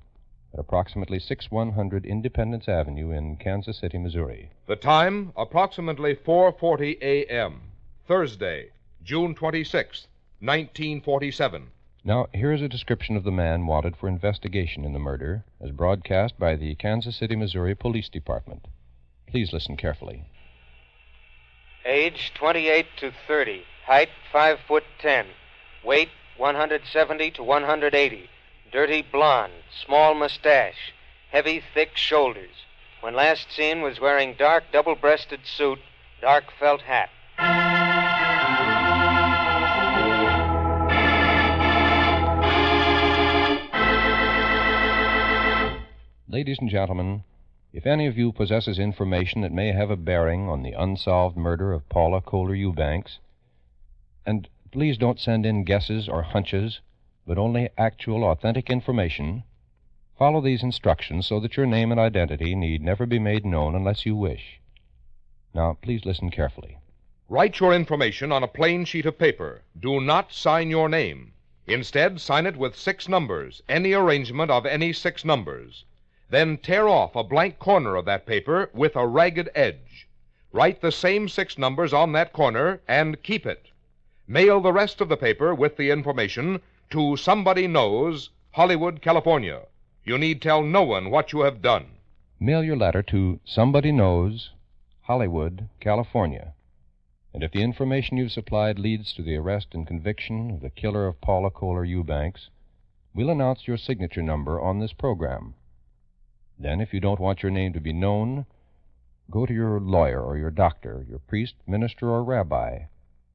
at 0.54 0.60
approximately 0.60 1.18
6100 1.18 2.06
Independence 2.06 2.70
Avenue 2.70 3.10
in 3.10 3.36
Kansas 3.38 3.80
City, 3.80 3.98
Missouri. 3.98 4.52
The 4.68 4.76
time, 4.76 5.34
approximately 5.36 6.14
4:40 6.14 7.02
a.m., 7.02 7.62
Thursday, 8.08 8.70
June 9.04 9.34
26th, 9.34 10.06
1947. 10.42 11.72
Now, 12.04 12.28
here 12.36 12.52
is 12.52 12.62
a 12.62 12.70
description 12.70 13.18
of 13.18 13.24
the 13.24 13.32
man 13.32 13.66
wanted 13.66 13.96
for 13.98 14.08
investigation 14.08 14.86
in 14.86 14.94
the 14.94 15.00
murder, 15.00 15.46
as 15.60 15.72
broadcast 15.72 16.38
by 16.38 16.56
the 16.56 16.76
Kansas 16.76 17.16
City, 17.16 17.36
Missouri 17.36 17.74
Police 17.74 18.10
Department. 18.10 18.68
Please 19.26 19.52
listen 19.52 19.76
carefully. 19.76 20.26
Age 21.84 22.32
28 22.36 22.86
to 22.98 23.12
30. 23.28 23.64
Height 23.88 24.10
5 24.32 24.60
foot 24.68 24.84
10. 25.00 25.26
Weight 25.84 26.10
170 26.44 27.32
to 27.32 27.42
180. 27.42 28.30
Dirty 28.70 29.02
blonde. 29.02 29.54
Small 29.86 30.14
mustache. 30.14 30.92
Heavy, 31.32 31.64
thick 31.74 31.96
shoulders. 31.96 32.66
When 33.00 33.16
last 33.16 33.50
seen 33.50 33.82
was 33.82 34.02
wearing 34.02 34.36
dark 34.38 34.66
double 34.74 34.96
breasted 34.96 35.40
suit, 35.46 35.80
dark 36.20 36.44
felt 36.60 36.82
hat. 36.82 37.10
Ladies 46.28 46.58
and 46.60 46.70
gentlemen, 46.70 47.24
if 47.72 47.86
any 47.86 48.06
of 48.06 48.18
you 48.18 48.34
possesses 48.34 48.78
information 48.78 49.40
that 49.44 49.54
may 49.54 49.72
have 49.72 49.90
a 49.90 49.96
bearing 49.96 50.50
on 50.50 50.62
the 50.62 50.74
unsolved 50.74 51.38
murder 51.38 51.72
of 51.72 51.88
Paula 51.88 52.20
Kohler 52.20 52.54
Eubanks, 52.54 53.20
and 54.26 54.50
please 54.74 54.98
don't 54.98 55.20
send 55.20 55.46
in 55.46 55.64
guesses 55.64 56.10
or 56.10 56.24
hunches, 56.24 56.82
but 57.28 57.38
only 57.38 57.70
actual, 57.78 58.24
authentic 58.24 58.72
information, 58.72 59.44
follow 60.18 60.42
these 60.42 60.64
instructions 60.64 61.28
so 61.28 61.40
that 61.40 61.56
your 61.56 61.68
name 61.68 61.92
and 61.92 62.00
identity 62.00 62.56
need 62.56 62.82
never 62.82 63.06
be 63.06 63.20
made 63.20 63.46
known 63.46 63.76
unless 63.76 64.04
you 64.04 64.16
wish. 64.16 64.60
Now, 65.54 65.78
please 65.80 66.06
listen 66.06 66.32
carefully. 66.32 66.80
Write 67.30 67.60
your 67.60 67.72
information 67.72 68.32
on 68.32 68.42
a 68.42 68.48
plain 68.48 68.84
sheet 68.84 69.06
of 69.06 69.20
paper. 69.20 69.62
Do 69.80 70.02
not 70.02 70.34
sign 70.34 70.72
your 70.72 70.90
name. 70.90 71.34
Instead, 71.68 72.20
sign 72.20 72.48
it 72.48 72.58
with 72.58 72.76
six 72.76 73.08
numbers, 73.08 73.62
any 73.70 73.94
arrangement 73.94 74.50
of 74.50 74.66
any 74.66 74.92
six 74.92 75.24
numbers. 75.24 75.86
Then 76.32 76.58
tear 76.58 76.90
off 76.90 77.16
a 77.16 77.24
blank 77.24 77.60
corner 77.60 77.96
of 77.96 78.06
that 78.06 78.26
paper 78.26 78.72
with 78.74 78.96
a 78.96 79.06
ragged 79.06 79.52
edge. 79.54 80.08
Write 80.52 80.82
the 80.82 80.92
same 80.92 81.30
six 81.30 81.60
numbers 81.60 81.94
on 81.94 82.12
that 82.14 82.34
corner 82.34 82.82
and 82.88 83.22
keep 83.22 83.46
it. 83.46 83.68
Mail 84.28 84.62
the 84.62 84.72
rest 84.72 85.02
of 85.02 85.10
the 85.10 85.18
paper 85.18 85.54
with 85.54 85.76
the 85.76 85.90
information 85.90 86.62
to 86.90 87.18
Somebody 87.18 87.68
Knows, 87.68 88.30
Hollywood, 88.52 89.02
California. 89.02 89.64
You 90.06 90.18
need 90.18 90.42
tell 90.42 90.64
no 90.64 90.82
one 90.82 91.12
what 91.12 91.34
you 91.34 91.42
have 91.42 91.62
done. 91.62 91.88
Mail 92.40 92.64
your 92.64 92.78
letter 92.78 93.04
to 93.04 93.42
Somebody 93.44 93.92
Knows, 93.92 94.52
Hollywood, 95.02 95.68
California. 95.82 96.54
And 97.34 97.44
if 97.44 97.52
the 97.52 97.64
information 97.64 98.16
you've 98.16 98.32
supplied 98.32 98.80
leads 98.80 99.12
to 99.14 99.24
the 99.24 99.36
arrest 99.36 99.74
and 99.74 99.86
conviction 99.86 100.52
of 100.52 100.62
the 100.62 100.70
killer 100.70 101.06
of 101.06 101.20
Paula 101.20 101.52
Kohler 101.52 101.84
Eubanks, 101.84 102.50
we'll 103.14 103.30
announce 103.30 103.68
your 103.68 103.76
signature 103.76 104.24
number 104.24 104.58
on 104.58 104.80
this 104.80 104.94
program. 104.94 105.56
Then, 106.58 106.80
if 106.80 106.94
you 106.94 107.02
don't 107.02 107.20
want 107.20 107.44
your 107.44 107.52
name 107.52 107.74
to 107.74 107.82
be 107.82 107.92
known, 107.92 108.46
go 109.30 109.46
to 109.46 109.54
your 109.54 109.82
lawyer 109.82 110.22
or 110.22 110.38
your 110.38 110.52
doctor, 110.52 111.06
your 111.10 111.20
priest, 111.20 111.56
minister, 111.68 112.10
or 112.10 112.24
rabbi, 112.24 112.84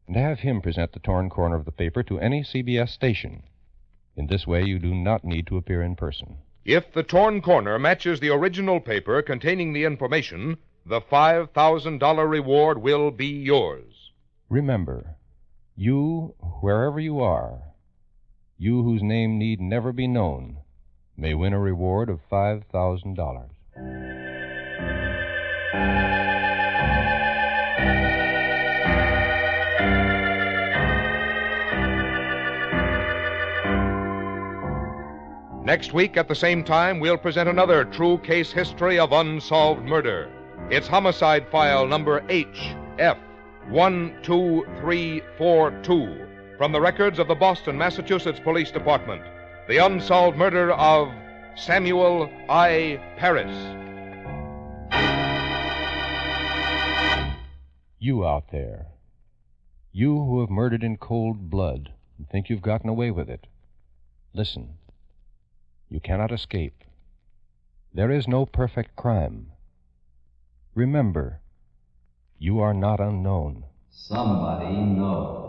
and 0.09 0.16
have 0.16 0.40
him 0.40 0.61
present 0.61 0.92
the 0.92 0.99
torn 0.99 1.29
corner 1.29 1.55
of 1.55 1.66
the 1.66 1.71
paper 1.71 2.03
to 2.03 2.18
any 2.18 2.42
CBS 2.42 2.88
station. 2.88 3.42
In 4.16 4.27
this 4.27 4.47
way, 4.47 4.64
you 4.64 4.79
do 4.79 4.94
not 4.94 5.23
need 5.23 5.47
to 5.47 5.59
appear 5.59 5.83
in 5.83 5.94
person. 5.94 6.38
If 6.64 6.92
the 6.92 7.03
torn 7.03 7.40
corner 7.42 7.79
matches 7.79 8.18
the 8.18 8.31
original 8.31 8.81
paper 8.81 9.23
containing 9.23 9.73
the 9.73 9.85
information, 9.85 10.57
the 10.85 11.01
$5,000 11.01 12.29
reward 12.29 12.79
will 12.79 13.11
be 13.11 13.27
yours. 13.27 14.11
Remember, 14.49 15.16
you, 15.77 16.35
wherever 16.61 16.99
you 16.99 17.21
are, 17.21 17.61
you 18.57 18.83
whose 18.83 19.03
name 19.03 19.38
need 19.38 19.61
never 19.61 19.92
be 19.92 20.09
known, 20.09 20.59
may 21.16 21.35
win 21.35 21.53
a 21.53 21.61
reward 21.61 22.09
of 22.09 22.21
$5,000. 22.31 23.51
Next 35.68 35.92
week 35.92 36.16
at 36.16 36.28
the 36.28 36.35
same 36.35 36.64
time, 36.64 36.98
we'll 36.98 37.18
present 37.18 37.46
another 37.46 37.85
true 37.85 38.16
case 38.16 38.50
history 38.50 38.98
of 38.98 39.12
unsolved 39.12 39.85
murder. 39.85 40.33
It's 40.70 40.88
homicide 40.88 41.46
file 41.50 41.87
number 41.87 42.22
HF 42.22 43.18
12342 43.70 46.26
from 46.57 46.72
the 46.72 46.81
records 46.81 47.18
of 47.18 47.28
the 47.28 47.35
Boston, 47.35 47.76
Massachusetts 47.76 48.40
Police 48.42 48.70
Department. 48.70 49.20
The 49.68 49.76
unsolved 49.76 50.38
murder 50.38 50.72
of 50.72 51.12
Samuel 51.54 52.31
I. 52.48 52.98
Paris. 53.18 53.54
You 57.98 58.26
out 58.26 58.50
there, 58.50 58.87
you 59.92 60.14
who 60.14 60.40
have 60.40 60.48
murdered 60.48 60.83
in 60.83 60.96
cold 60.96 61.50
blood 61.50 61.92
and 62.16 62.26
think 62.31 62.48
you've 62.48 62.62
gotten 62.62 62.88
away 62.88 63.11
with 63.11 63.28
it, 63.28 63.46
listen. 64.33 64.78
You 65.90 66.01
cannot 66.01 66.33
escape. 66.33 66.85
There 67.94 68.11
is 68.11 68.29
no 68.29 68.44
perfect 68.44 68.94
crime. 68.96 69.53
Remember, 70.74 71.40
you 72.38 72.61
are 72.61 72.74
not 72.74 73.01
unknown. 73.01 73.64
Somebody 73.90 74.77
knows. 74.77 75.47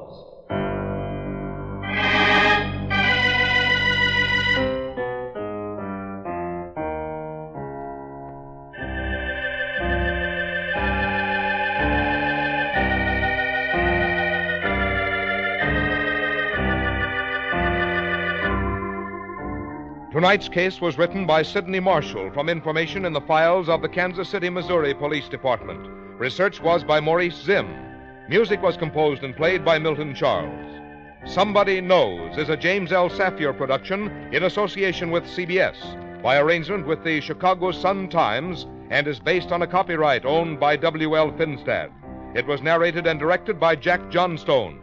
Tonight's 20.19 20.49
case 20.49 20.82
was 20.82 20.97
written 20.97 21.25
by 21.25 21.41
Sidney 21.41 21.79
Marshall 21.79 22.29
from 22.32 22.49
information 22.49 23.05
in 23.05 23.13
the 23.13 23.21
files 23.21 23.69
of 23.69 23.82
the 23.82 23.88
Kansas 23.88 24.27
City, 24.27 24.49
Missouri 24.49 24.93
Police 24.93 25.29
Department. 25.29 25.79
Research 26.19 26.60
was 26.60 26.84
by 26.84 26.99
Maurice 26.99 27.41
Zimm. 27.41 28.27
Music 28.27 28.62
was 28.62 28.75
composed 28.75 29.23
and 29.23 29.34
played 29.34 29.63
by 29.63 29.79
Milton 29.79 30.13
Charles. 30.13 30.82
Somebody 31.25 31.79
Knows 31.79 32.38
is 32.38 32.49
a 32.49 32.58
James 32.58 32.91
L. 32.91 33.10
Saphier 33.10 33.58
production 33.58 34.10
in 34.34 34.43
association 34.43 35.10
with 35.10 35.23
CBS 35.23 36.21
by 36.21 36.38
arrangement 36.38 36.86
with 36.86 37.01
the 37.05 37.21
Chicago 37.21 37.71
Sun 37.71 38.10
Times 38.10 38.67
and 38.89 39.08
is 39.08 39.21
based 39.21 39.53
on 39.53 39.62
a 39.62 39.67
copyright 39.67 40.25
owned 40.25 40.60
by 40.60 40.75
W.L. 40.75 41.32
Finstad. 41.32 41.91
It 42.36 42.45
was 42.45 42.62
narrated 42.62 43.08
and 43.08 43.21
directed 43.21 43.58
by 43.58 43.77
Jack 43.77 44.01
Johnstone. 44.12 44.82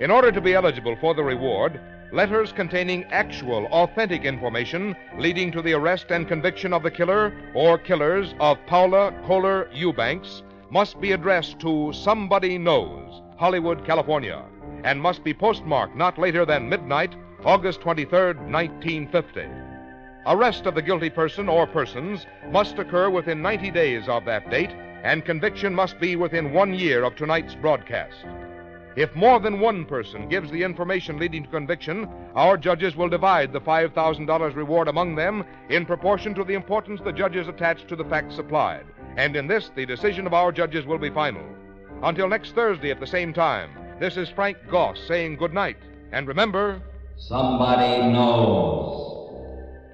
In 0.00 0.10
order 0.10 0.30
to 0.30 0.40
be 0.42 0.52
eligible 0.52 0.96
for 1.00 1.14
the 1.14 1.24
reward, 1.24 1.80
letters 2.12 2.52
containing 2.52 3.04
actual, 3.04 3.66
authentic 3.66 4.24
information 4.24 4.96
leading 5.16 5.52
to 5.52 5.62
the 5.62 5.72
arrest 5.72 6.10
and 6.10 6.26
conviction 6.26 6.72
of 6.72 6.82
the 6.82 6.90
killer 6.90 7.32
or 7.54 7.78
killers 7.78 8.34
of 8.40 8.58
Paula 8.66 9.12
Kohler 9.26 9.68
Eubanks 9.72 10.42
must 10.70 11.00
be 11.00 11.12
addressed 11.12 11.58
to 11.60 11.92
Somebody 11.92 12.58
Knows, 12.58 13.22
Hollywood, 13.36 13.84
California, 13.84 14.44
and 14.84 15.00
must 15.00 15.24
be 15.24 15.34
postmarked 15.34 15.96
not 15.96 16.18
later 16.18 16.44
than 16.44 16.68
midnight, 16.68 17.14
August 17.44 17.80
23, 17.80 18.34
1950. 18.34 19.46
Arrest 20.26 20.66
of 20.66 20.74
the 20.74 20.82
guilty 20.82 21.10
person 21.10 21.48
or 21.48 21.66
persons 21.66 22.26
must 22.50 22.78
occur 22.78 23.08
within 23.08 23.40
90 23.40 23.70
days 23.70 24.08
of 24.08 24.24
that 24.26 24.48
date, 24.50 24.70
and 25.02 25.24
conviction 25.24 25.74
must 25.74 25.98
be 25.98 26.14
within 26.14 26.52
one 26.52 26.74
year 26.74 27.04
of 27.04 27.16
tonight's 27.16 27.54
broadcast. 27.54 28.26
If 28.96 29.14
more 29.14 29.38
than 29.38 29.60
one 29.60 29.84
person 29.84 30.28
gives 30.28 30.50
the 30.50 30.62
information 30.62 31.18
leading 31.18 31.44
to 31.44 31.50
conviction, 31.50 32.08
our 32.34 32.56
judges 32.56 32.96
will 32.96 33.08
divide 33.08 33.52
the 33.52 33.60
$5,000 33.60 34.56
reward 34.56 34.88
among 34.88 35.14
them 35.14 35.44
in 35.68 35.86
proportion 35.86 36.34
to 36.34 36.44
the 36.44 36.54
importance 36.54 37.00
the 37.00 37.12
judges 37.12 37.46
attach 37.46 37.86
to 37.86 37.94
the 37.94 38.04
facts 38.04 38.34
supplied. 38.34 38.86
And 39.16 39.36
in 39.36 39.46
this, 39.46 39.70
the 39.76 39.86
decision 39.86 40.26
of 40.26 40.34
our 40.34 40.50
judges 40.50 40.86
will 40.86 40.98
be 40.98 41.10
final. 41.10 41.44
Until 42.02 42.28
next 42.28 42.52
Thursday 42.54 42.90
at 42.90 42.98
the 42.98 43.06
same 43.06 43.32
time, 43.32 43.70
this 44.00 44.16
is 44.16 44.28
Frank 44.28 44.56
Goss 44.68 44.98
saying 45.06 45.36
good 45.36 45.54
night. 45.54 45.78
And 46.10 46.26
remember, 46.26 46.82
Somebody 47.16 48.10
knows. 48.10 49.19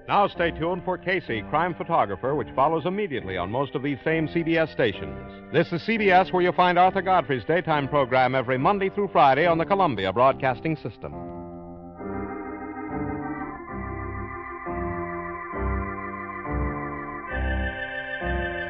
Now 0.08 0.28
stay 0.28 0.52
tuned 0.52 0.84
for 0.84 0.96
Casey, 0.96 1.42
Crime 1.50 1.74
Photographer, 1.74 2.36
which 2.36 2.46
follows 2.54 2.86
immediately 2.86 3.36
on 3.36 3.50
most 3.50 3.74
of 3.74 3.82
these 3.82 3.98
same 4.04 4.28
CBS 4.28 4.72
stations. 4.72 5.18
This 5.52 5.72
is 5.72 5.82
CBS, 5.82 6.32
where 6.32 6.42
you'll 6.42 6.52
find 6.52 6.78
Arthur 6.78 7.02
Godfrey's 7.02 7.44
daytime 7.44 7.88
program 7.88 8.36
every 8.36 8.56
Monday 8.56 8.88
through 8.88 9.08
Friday 9.08 9.46
on 9.46 9.58
the 9.58 9.64
Columbia 9.66 10.12
Broadcasting 10.12 10.76
System. 10.76 11.35